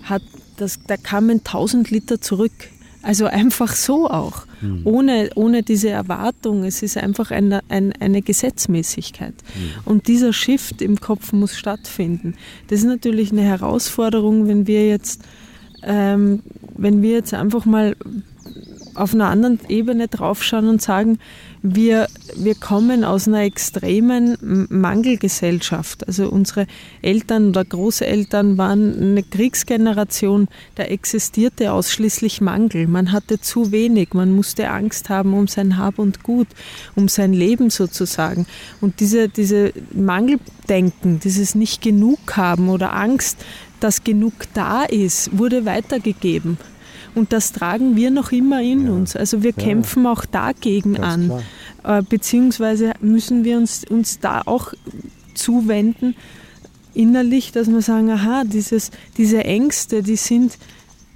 hat 0.03 0.21
das, 0.57 0.79
da 0.87 0.97
kamen 0.97 1.39
1000 1.39 1.89
Liter 1.89 2.21
zurück. 2.21 2.51
Also 3.01 3.27
einfach 3.27 3.75
so 3.75 4.09
auch, 4.09 4.47
mhm. 4.61 4.81
ohne, 4.83 5.29
ohne 5.35 5.61
diese 5.61 5.89
Erwartung. 5.89 6.63
Es 6.63 6.81
ist 6.81 6.97
einfach 6.97 7.29
eine, 7.29 7.61
eine, 7.69 7.93
eine 7.99 8.23
Gesetzmäßigkeit. 8.23 9.35
Mhm. 9.35 9.69
Und 9.85 10.07
dieser 10.07 10.33
Shift 10.33 10.81
im 10.81 10.99
Kopf 10.99 11.31
muss 11.31 11.55
stattfinden. 11.55 12.33
Das 12.67 12.79
ist 12.79 12.85
natürlich 12.85 13.31
eine 13.31 13.43
Herausforderung, 13.43 14.47
wenn 14.47 14.65
wir 14.65 14.87
jetzt, 14.87 15.21
ähm, 15.83 16.41
wenn 16.75 17.03
wir 17.03 17.11
jetzt 17.11 17.35
einfach 17.35 17.65
mal 17.65 17.95
auf 18.95 19.13
einer 19.13 19.27
anderen 19.27 19.59
Ebene 19.67 20.07
draufschauen 20.07 20.67
und 20.67 20.81
sagen, 20.81 21.19
wir, 21.61 22.07
wir 22.35 22.55
kommen 22.55 23.03
aus 23.03 23.27
einer 23.27 23.41
extremen 23.41 24.67
Mangelgesellschaft. 24.69 26.07
Also 26.07 26.29
unsere 26.29 26.67
Eltern 27.01 27.49
oder 27.49 27.65
Großeltern 27.65 28.57
waren 28.57 28.95
eine 28.99 29.23
Kriegsgeneration, 29.23 30.47
da 30.75 30.83
existierte 30.83 31.71
ausschließlich 31.71 32.41
Mangel. 32.41 32.87
Man 32.87 33.11
hatte 33.11 33.39
zu 33.39 33.71
wenig, 33.71 34.13
man 34.13 34.31
musste 34.31 34.69
Angst 34.69 35.09
haben 35.09 35.33
um 35.33 35.47
sein 35.47 35.77
Hab 35.77 35.99
und 35.99 36.23
Gut, 36.23 36.47
um 36.95 37.07
sein 37.07 37.33
Leben 37.33 37.69
sozusagen. 37.69 38.45
Und 38.81 38.99
diese, 38.99 39.27
diese 39.29 39.73
Mangeldenken, 39.93 41.19
dieses 41.19 41.55
nicht 41.55 41.81
genug 41.81 42.37
haben 42.37 42.69
oder 42.69 42.93
Angst, 42.93 43.37
dass 43.79 44.03
genug 44.03 44.33
da 44.53 44.83
ist, 44.83 45.37
wurde 45.37 45.65
weitergegeben. 45.65 46.57
Und 47.15 47.31
das 47.31 47.53
tragen 47.53 47.95
wir 47.95 48.11
noch 48.11 48.31
immer 48.31 48.61
in 48.61 48.87
ja. 48.87 48.91
uns. 48.91 49.15
Also 49.15 49.41
wir 49.41 49.53
kämpfen 49.53 50.05
auch 50.05 50.25
dagegen 50.25 50.95
Ganz 50.95 51.31
an. 51.31 51.43
Äh, 51.83 52.03
beziehungsweise 52.03 52.91
müssen 52.99 53.43
wir 53.43 53.57
uns, 53.57 53.85
uns 53.89 54.19
da 54.19 54.41
auch 54.45 54.73
zuwenden, 55.33 56.15
innerlich, 56.93 57.51
dass 57.51 57.69
wir 57.69 57.81
sagen, 57.81 58.09
aha, 58.09 58.43
dieses, 58.45 58.91
diese 59.17 59.43
Ängste, 59.43 60.03
die 60.03 60.15
sind, 60.15 60.57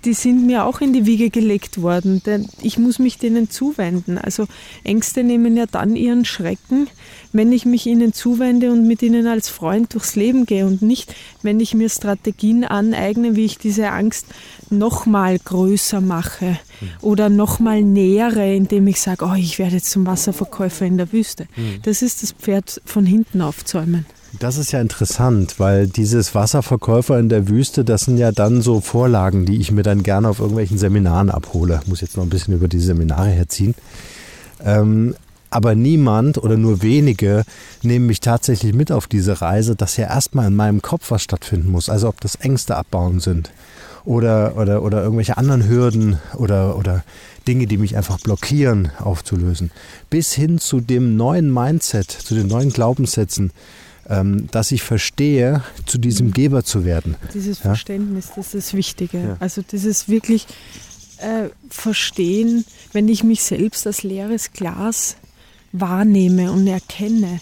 die 0.06 0.14
sind 0.14 0.46
mir 0.46 0.66
auch 0.66 0.82
in 0.82 0.94
die 0.94 1.06
Wiege 1.06 1.30
gelegt 1.30 1.82
worden. 1.82 2.22
Denn 2.26 2.48
ich 2.62 2.78
muss 2.78 3.00
mich 3.00 3.18
denen 3.18 3.50
zuwenden. 3.50 4.18
Also 4.18 4.48
Ängste 4.84 5.24
nehmen 5.24 5.58
ja 5.58 5.66
dann 5.66 5.96
ihren 5.96 6.26
Schrecken, 6.26 6.88
wenn 7.32 7.52
ich 7.52 7.66
mich 7.66 7.86
ihnen 7.86 8.14
zuwende 8.14 8.72
und 8.72 8.88
mit 8.88 9.02
ihnen 9.02 9.28
als 9.28 9.50
Freund 9.50 9.94
durchs 9.94 10.16
Leben 10.16 10.46
gehe 10.46 10.66
und 10.66 10.82
nicht, 10.82 11.14
wenn 11.42 11.60
ich 11.60 11.74
mir 11.74 11.90
Strategien 11.90 12.64
aneigne, 12.64 13.36
wie 13.36 13.46
ich 13.46 13.58
diese 13.58 13.90
Angst 13.92 14.26
nochmal 14.70 15.38
größer 15.40 16.02
mache 16.02 16.60
oder 17.02 17.30
nochmal 17.30 17.84
nähere, 17.84 18.56
indem 18.56 18.88
ich 18.88 19.02
sage, 19.02 19.26
oh, 19.26 19.36
ich 19.36 19.60
werde 19.60 19.76
jetzt 19.76 19.92
zum 19.92 20.06
Wasserverkäufer 20.06 20.86
in 20.86 20.98
der 20.98 21.12
Wüste. 21.12 21.48
Mhm. 21.56 21.82
Das 21.84 22.02
ist 22.02 22.24
das 22.24 22.32
Pferd 22.32 22.82
von 22.86 23.06
hinten 23.06 23.42
aufzäumen. 23.42 24.06
Das 24.38 24.58
ist 24.58 24.72
ja 24.72 24.80
interessant, 24.80 25.56
weil 25.60 25.88
dieses 25.88 26.36
Wasserverkäufer 26.36 27.18
in 27.18 27.30
der 27.30 27.48
Wüste, 27.48 27.84
das 27.84 28.02
sind 28.02 28.18
ja 28.18 28.32
dann 28.32 28.62
so 28.62 28.80
Vorlagen, 28.80 29.46
die 29.46 29.60
ich 29.60 29.72
mir 29.72 29.82
dann 29.82 30.04
gerne 30.04 30.30
auf 30.30 30.40
irgendwelchen 30.40 30.78
Seminaren 30.78 31.32
abhole. 31.32 31.80
Ich 31.82 31.88
muss 31.88 32.02
jetzt 32.02 32.16
noch 32.16 32.24
ein 32.24 32.30
bisschen 32.30 32.54
über 32.54 32.68
die 32.68 32.80
Seminare 32.80 33.30
herziehen. 33.30 33.74
Ähm, 34.64 35.16
aber 35.50 35.74
niemand 35.74 36.38
oder 36.38 36.58
nur 36.58 36.84
wenige 36.84 37.44
nehmen 37.82 38.06
mich 38.06 38.20
tatsächlich 38.20 38.74
mit 38.74 38.92
auf 38.92 39.08
diese 39.08 39.42
Reise, 39.42 39.76
dass 39.76 39.98
ja 39.98 40.08
erstmal 40.08 40.48
in 40.48 40.56
meinem 40.56 40.84
Kopf 40.84 41.10
was 41.10 41.24
stattfinden 41.24 41.72
muss. 41.72 41.90
Also 41.90 42.08
ob 42.08 42.22
das 42.22 42.36
Ängste 42.36 42.76
abbauen 42.76 43.20
sind 43.20 43.52
oder, 44.06 44.58
oder, 44.58 44.84
oder 44.84 45.02
irgendwelche 45.02 45.38
anderen 45.38 45.68
Hürden 45.68 46.20
oder, 46.38 46.78
oder 46.78 47.04
Dinge, 47.48 47.66
die 47.66 47.78
mich 47.78 47.98
einfach 47.98 48.20
blockieren, 48.20 48.92
aufzulösen. 49.00 49.72
Bis 50.12 50.34
hin 50.34 50.60
zu 50.60 50.82
dem 50.82 51.16
neuen 51.16 51.52
Mindset, 51.52 52.12
zu 52.12 52.36
den 52.36 52.48
neuen 52.48 52.70
Glaubenssätzen, 52.70 53.52
ähm, 54.10 54.48
dass 54.52 54.72
ich 54.72 54.82
verstehe, 54.82 55.64
zu 55.86 55.98
diesem 55.98 56.28
mhm. 56.28 56.34
Geber 56.34 56.64
zu 56.64 56.84
werden. 56.84 57.16
Dieses 57.34 57.60
ja? 57.60 57.64
Verständnis, 57.64 58.30
das 58.36 58.48
ist 58.48 58.56
das 58.56 58.74
Wichtige. 58.74 59.18
Ja. 59.20 59.38
Also 59.40 59.62
dieses 59.62 60.10
wirklich 60.10 60.48
äh, 61.18 61.50
Verstehen, 61.70 62.66
wenn 62.92 63.08
ich 63.08 63.24
mich 63.24 63.44
selbst 63.44 63.86
als 63.86 64.04
leeres 64.04 64.52
Glas 64.52 65.16
wahrnehme 65.72 66.52
und 66.52 66.66
erkenne, 66.68 67.40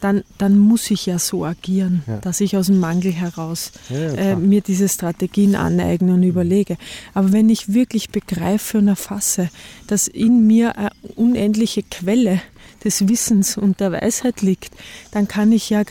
dann, 0.00 0.22
dann 0.38 0.58
muss 0.58 0.90
ich 0.90 1.06
ja 1.06 1.18
so 1.18 1.44
agieren, 1.44 2.02
ja. 2.06 2.18
dass 2.18 2.40
ich 2.40 2.56
aus 2.56 2.66
dem 2.66 2.78
Mangel 2.78 3.12
heraus 3.12 3.72
äh, 3.90 4.36
mir 4.36 4.60
diese 4.60 4.88
Strategien 4.88 5.56
aneigne 5.56 6.14
und 6.14 6.22
überlege. 6.22 6.76
Aber 7.14 7.32
wenn 7.32 7.48
ich 7.48 7.74
wirklich 7.74 8.10
begreife 8.10 8.78
und 8.78 8.88
erfasse, 8.88 9.50
dass 9.86 10.06
in 10.06 10.46
mir 10.46 10.76
eine 10.76 10.90
unendliche 11.16 11.82
Quelle 11.82 12.40
des 12.84 13.08
Wissens 13.08 13.56
und 13.56 13.80
der 13.80 13.92
Weisheit 13.92 14.42
liegt, 14.42 14.74
dann 15.12 15.28
kann 15.28 15.52
ich 15.52 15.70
ja 15.70 15.82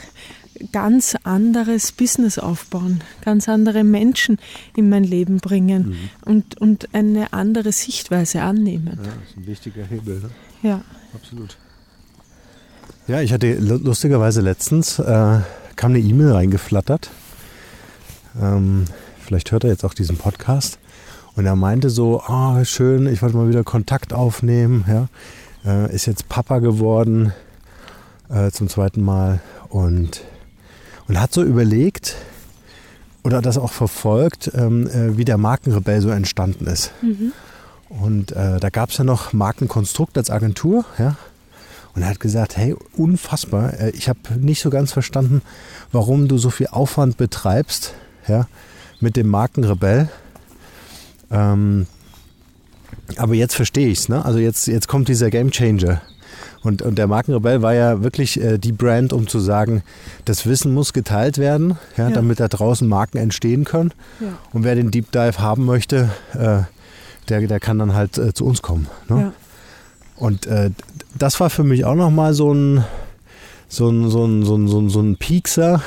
ganz 0.72 1.16
anderes 1.24 1.92
Business 1.92 2.40
aufbauen, 2.40 3.02
ganz 3.24 3.48
andere 3.48 3.84
Menschen 3.84 4.40
in 4.76 4.90
mein 4.90 5.04
Leben 5.04 5.38
bringen 5.38 5.90
mhm. 5.90 6.10
und, 6.26 6.60
und 6.60 6.94
eine 6.94 7.34
andere 7.34 7.72
Sichtweise 7.72 8.42
annehmen. 8.42 8.98
Ja, 8.98 9.04
das 9.04 9.30
ist 9.30 9.38
ein 9.38 9.48
wichtiger 9.48 9.84
Hebel. 9.84 10.20
Ne? 10.22 10.30
Ja. 10.64 10.82
Absolut. 11.14 11.58
Ja, 13.08 13.22
ich 13.22 13.32
hatte 13.32 13.54
lustigerweise 13.56 14.42
letztens, 14.42 15.00
äh, 15.00 15.40
kam 15.76 15.92
eine 15.92 16.00
E-Mail 16.00 16.32
reingeflattert. 16.32 17.10
Ähm, 18.42 18.86
vielleicht 19.20 19.52
hört 19.52 19.64
er 19.64 19.70
jetzt 19.70 19.86
auch 19.86 19.94
diesen 19.94 20.18
Podcast. 20.18 20.80
Und 21.36 21.46
er 21.46 21.56
meinte 21.56 21.90
so, 21.90 22.22
oh, 22.28 22.64
schön, 22.66 23.06
ich 23.08 23.22
wollte 23.22 23.38
mal 23.38 23.48
wieder 23.48 23.64
Kontakt 23.64 24.12
aufnehmen. 24.12 24.86
Ja. 24.88 25.08
Äh, 25.68 25.94
ist 25.94 26.06
jetzt 26.06 26.30
Papa 26.30 26.60
geworden 26.60 27.34
äh, 28.30 28.52
zum 28.52 28.70
zweiten 28.70 29.02
Mal 29.02 29.42
und, 29.68 30.22
und 31.08 31.20
hat 31.20 31.34
so 31.34 31.44
überlegt 31.44 32.16
oder 33.24 33.42
das 33.42 33.58
auch 33.58 33.74
verfolgt, 33.74 34.52
ähm, 34.56 34.88
äh, 34.88 35.18
wie 35.18 35.26
der 35.26 35.38
Markenrebell 35.38 36.00
so 36.00 36.10
entstanden 36.10 36.68
ist. 36.68 36.92
Mhm. 37.02 37.34
Und 37.90 38.32
äh, 38.32 38.60
da 38.60 38.70
gab 38.70 38.92
es 38.92 38.98
ja 38.98 39.04
noch 39.04 39.34
Markenkonstrukt 39.34 40.18
als 40.18 40.30
Agentur, 40.30 40.86
ja. 40.98 41.18
Und 41.94 42.04
er 42.04 42.10
hat 42.10 42.20
gesagt, 42.20 42.56
hey, 42.56 42.76
unfassbar, 42.96 43.74
äh, 43.80 43.90
ich 43.90 44.08
habe 44.08 44.20
nicht 44.40 44.62
so 44.62 44.70
ganz 44.70 44.94
verstanden, 44.94 45.42
warum 45.92 46.30
du 46.30 46.38
so 46.38 46.50
viel 46.50 46.68
Aufwand 46.68 47.18
betreibst 47.18 47.94
ja, 48.28 48.48
mit 49.02 49.18
dem 49.18 49.28
Markenrebell. 49.28 50.08
Ähm, 51.32 51.88
aber 53.16 53.34
jetzt 53.34 53.56
verstehe 53.56 53.88
ich 53.88 54.00
es. 54.00 54.10
Ne? 54.10 54.24
Also 54.24 54.40
jetzt, 54.40 54.68
jetzt 54.68 54.88
kommt 54.88 55.08
dieser 55.08 55.30
Game 55.30 55.52
Changer. 55.52 56.02
Und, 56.62 56.82
und 56.82 56.98
der 56.98 57.08
Markenrebell 57.08 57.62
war 57.62 57.74
ja 57.74 58.04
wirklich 58.04 58.42
äh, 58.42 58.58
die 58.58 58.72
Brand, 58.72 59.14
um 59.14 59.28
zu 59.28 59.40
sagen, 59.40 59.84
das 60.26 60.46
Wissen 60.46 60.74
muss 60.74 60.92
geteilt 60.92 61.38
werden, 61.38 61.78
ja, 61.96 62.10
ja. 62.10 62.16
damit 62.16 62.40
da 62.40 62.48
draußen 62.48 62.88
Marken 62.88 63.18
entstehen 63.18 63.64
können. 63.64 63.94
Ja. 64.20 64.28
Und 64.52 64.64
wer 64.64 64.76
den 64.76 64.92
Deep 64.92 65.12
Dive 65.12 65.40
haben 65.40 65.66
möchte, 65.66 66.10
äh, 66.34 66.64
der, 67.30 67.48
der 67.48 67.60
kann 67.60 67.80
dann 67.80 67.94
halt 67.94 68.18
äh, 68.18 68.34
zu 68.34 68.46
uns 68.46 68.62
kommen. 68.62 68.88
Ne? 69.08 69.32
Und 70.16 70.48
äh, 70.48 70.72
das 71.18 71.40
war 71.40 71.50
für 71.50 71.64
mich 71.64 71.86
auch 71.86 71.96
nochmal 71.96 72.34
so 72.34 72.54
ein, 72.54 72.84
so 73.68 73.90
ein, 73.90 74.10
so 74.10 74.26
ein, 74.26 74.44
so 74.44 74.56
ein, 74.56 74.68
so 74.68 74.80
ein, 74.80 74.90
so 74.90 75.00
ein 75.00 75.16
Piekser, 75.18 75.82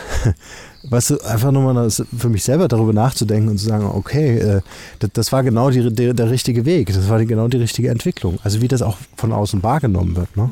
weißt 0.83 1.11
du, 1.11 1.19
einfach 1.21 1.53
nochmal 1.53 1.91
für 1.91 2.29
mich 2.29 2.45
selber 2.45 2.69
darüber 2.69 2.93
nachzudenken 2.93 3.51
und 3.51 3.59
zu 3.59 3.67
sagen, 3.67 3.85
okay, 3.87 4.39
äh, 4.39 4.61
das, 4.99 5.11
das, 5.13 5.33
war 5.33 5.43
genau 5.43 5.71
die, 5.71 5.93
der, 5.93 6.15
der 6.15 6.31
richtige 6.31 6.65
Weg, 6.65 6.93
das 6.93 7.09
war 7.09 7.19
die, 7.19 7.27
genau 7.27 7.49
die 7.49 7.59
richtige 7.59 7.91
Entwicklung. 7.91 8.39
Also 8.43 8.61
wie 8.61 8.69
das 8.69 8.83
auch 8.83 8.97
von 9.17 9.33
außen 9.33 9.63
wahrgenommen 9.63 10.17
wird, 10.17 10.37
ne? 10.37 10.51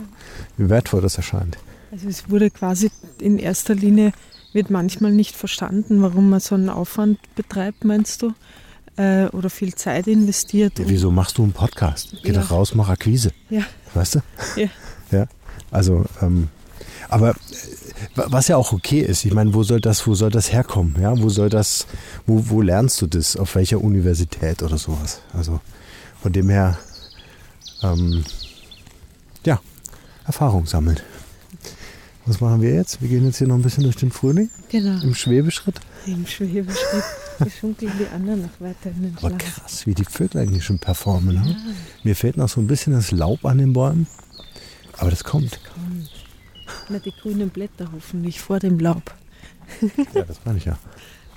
wie 0.57 0.69
wertvoll 0.69 1.01
das 1.01 1.17
erscheint. 1.17 1.57
Also 1.91 2.09
es 2.09 2.29
wurde 2.29 2.51
quasi 2.51 2.91
in 3.21 3.38
erster 3.38 3.75
Linie, 3.75 4.12
wird 4.53 4.71
manchmal 4.71 5.12
nicht 5.12 5.37
verstanden, 5.37 6.03
warum 6.03 6.31
man 6.31 6.41
so 6.41 6.55
einen 6.55 6.69
Aufwand 6.69 7.19
betreibt, 7.35 7.85
meinst 7.85 8.23
du? 8.23 8.33
Äh, 8.97 9.27
oder 9.29 9.49
viel 9.49 9.75
Zeit 9.75 10.09
investiert. 10.09 10.79
Ja, 10.79 10.85
wieso 10.88 11.11
machst 11.11 11.38
du 11.38 11.45
einen 11.45 11.53
Podcast? 11.53 12.17
Geh 12.23 12.33
ja. 12.33 12.41
doch 12.41 12.51
raus, 12.51 12.75
mach 12.75 12.88
Akquise. 12.88 13.31
Ja. 13.49 13.62
Weißt 13.95 14.17
du? 14.17 14.21
Ja. 14.57 14.69
ja. 15.12 15.27
Also, 15.71 16.05
ähm, 16.21 16.49
aber 17.09 17.31
äh, 17.31 17.35
was 18.15 18.49
ja 18.49 18.57
auch 18.57 18.73
okay 18.73 19.01
ist, 19.01 19.25
ich 19.25 19.33
meine, 19.33 19.55
wo 19.55 19.63
soll 19.63 19.81
das, 19.81 20.07
wo 20.07 20.15
soll 20.15 20.31
das 20.31 20.53
herkommen? 20.53 20.97
Ja, 21.01 21.19
wo 21.19 21.29
soll 21.29 21.49
das, 21.49 21.87
wo, 22.27 22.43
wo 22.49 22.61
lernst 22.61 23.01
du 23.03 23.07
das? 23.07 23.37
Auf 23.37 23.55
welcher 23.55 23.81
Universität 23.81 24.63
oder 24.63 24.79
sowas? 24.79 25.21
Also 25.33 25.61
von 26.21 26.33
dem 26.33 26.49
her, 26.49 26.79
ähm, 27.83 28.25
ja, 29.45 29.61
Erfahrung 30.27 30.67
sammeln. 30.67 31.01
Was 32.27 32.43
machen 32.43 32.61
wir 32.61 32.75
jetzt? 32.75 33.01
Wir 33.01 33.09
gehen 33.09 33.25
jetzt 33.25 33.39
hier 33.39 33.47
noch 33.47 33.55
ein 33.55 33.63
bisschen 33.63 33.85
durch 33.85 33.97
den 33.97 34.11
Frühling. 34.11 34.51
Genau. 34.69 35.03
Im 35.03 35.15
Schwebeschritt. 35.15 35.81
Im 36.07 36.27
Schwebeschritt. 36.27 37.05
Wir 37.39 37.51
schunkeln 37.51 37.93
die 37.99 38.07
anderen 38.15 38.43
noch 38.43 38.61
weiter 38.61 38.91
in 38.91 39.03
den 39.03 39.17
Aber 39.17 39.31
krass, 39.39 39.87
wie 39.87 39.95
die 39.95 40.05
Vögel 40.05 40.43
eigentlich 40.43 40.65
schon 40.65 40.79
performen. 40.79 41.37
Ne? 41.37 41.51
Ja. 41.51 41.57
Mir 42.03 42.17
fehlt 42.17 42.37
noch 42.37 42.51
so 42.51 42.61
ein 42.61 42.67
bisschen 42.67 42.93
das 42.93 43.13
Laub 43.13 43.47
an 43.47 43.59
den 43.59 43.73
Bäumen. 43.73 44.07
Aber 44.99 45.11
das 45.11 45.25
kommt. 45.25 45.53
Das 45.53 45.63
kommt. 45.63 45.88
Na, 46.88 46.98
die 46.98 47.12
grünen 47.12 47.50
Blätter 47.50 47.88
hoffentlich 47.92 48.40
vor 48.40 48.59
dem 48.59 48.78
Laub. 48.78 49.14
ja, 50.14 50.22
das 50.22 50.40
meine 50.44 50.59
ich 50.59 50.64
ja. 50.64 50.78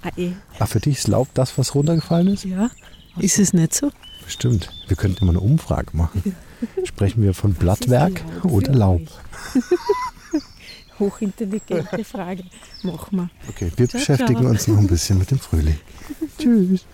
Ah, 0.04 0.10
eh. 0.18 0.32
Ach, 0.60 0.68
für 0.68 0.80
dich 0.80 1.00
ist 1.00 1.08
Laub 1.08 1.28
das, 1.34 1.58
was 1.58 1.76
runtergefallen 1.76 2.28
ist? 2.28 2.46
Ja. 2.46 2.72
Ist 3.18 3.40
es 3.40 3.54
nicht 3.54 3.74
so? 3.74 3.92
Stimmt. 4.28 4.70
Wir 4.88 4.98
könnten 4.98 5.24
immer 5.24 5.32
eine 5.32 5.40
Umfrage 5.40 5.96
machen. 5.96 6.36
Sprechen 6.84 7.22
wir 7.22 7.34
von 7.34 7.54
Blattwerk 7.54 8.24
oder 8.44 8.74
Laub? 8.74 9.02
Hochintelligente 11.00 12.04
Frage. 12.04 12.44
Machen 12.84 13.18
wir. 13.18 13.30
Okay, 13.50 13.72
wir 13.76 13.90
ciao, 13.90 14.00
beschäftigen 14.00 14.40
ciao. 14.40 14.50
uns 14.50 14.68
noch 14.68 14.78
ein 14.78 14.88
bisschen 14.88 15.18
mit 15.18 15.32
dem 15.32 15.40
Frühling. 15.40 15.80
Tschüss. 16.38 16.86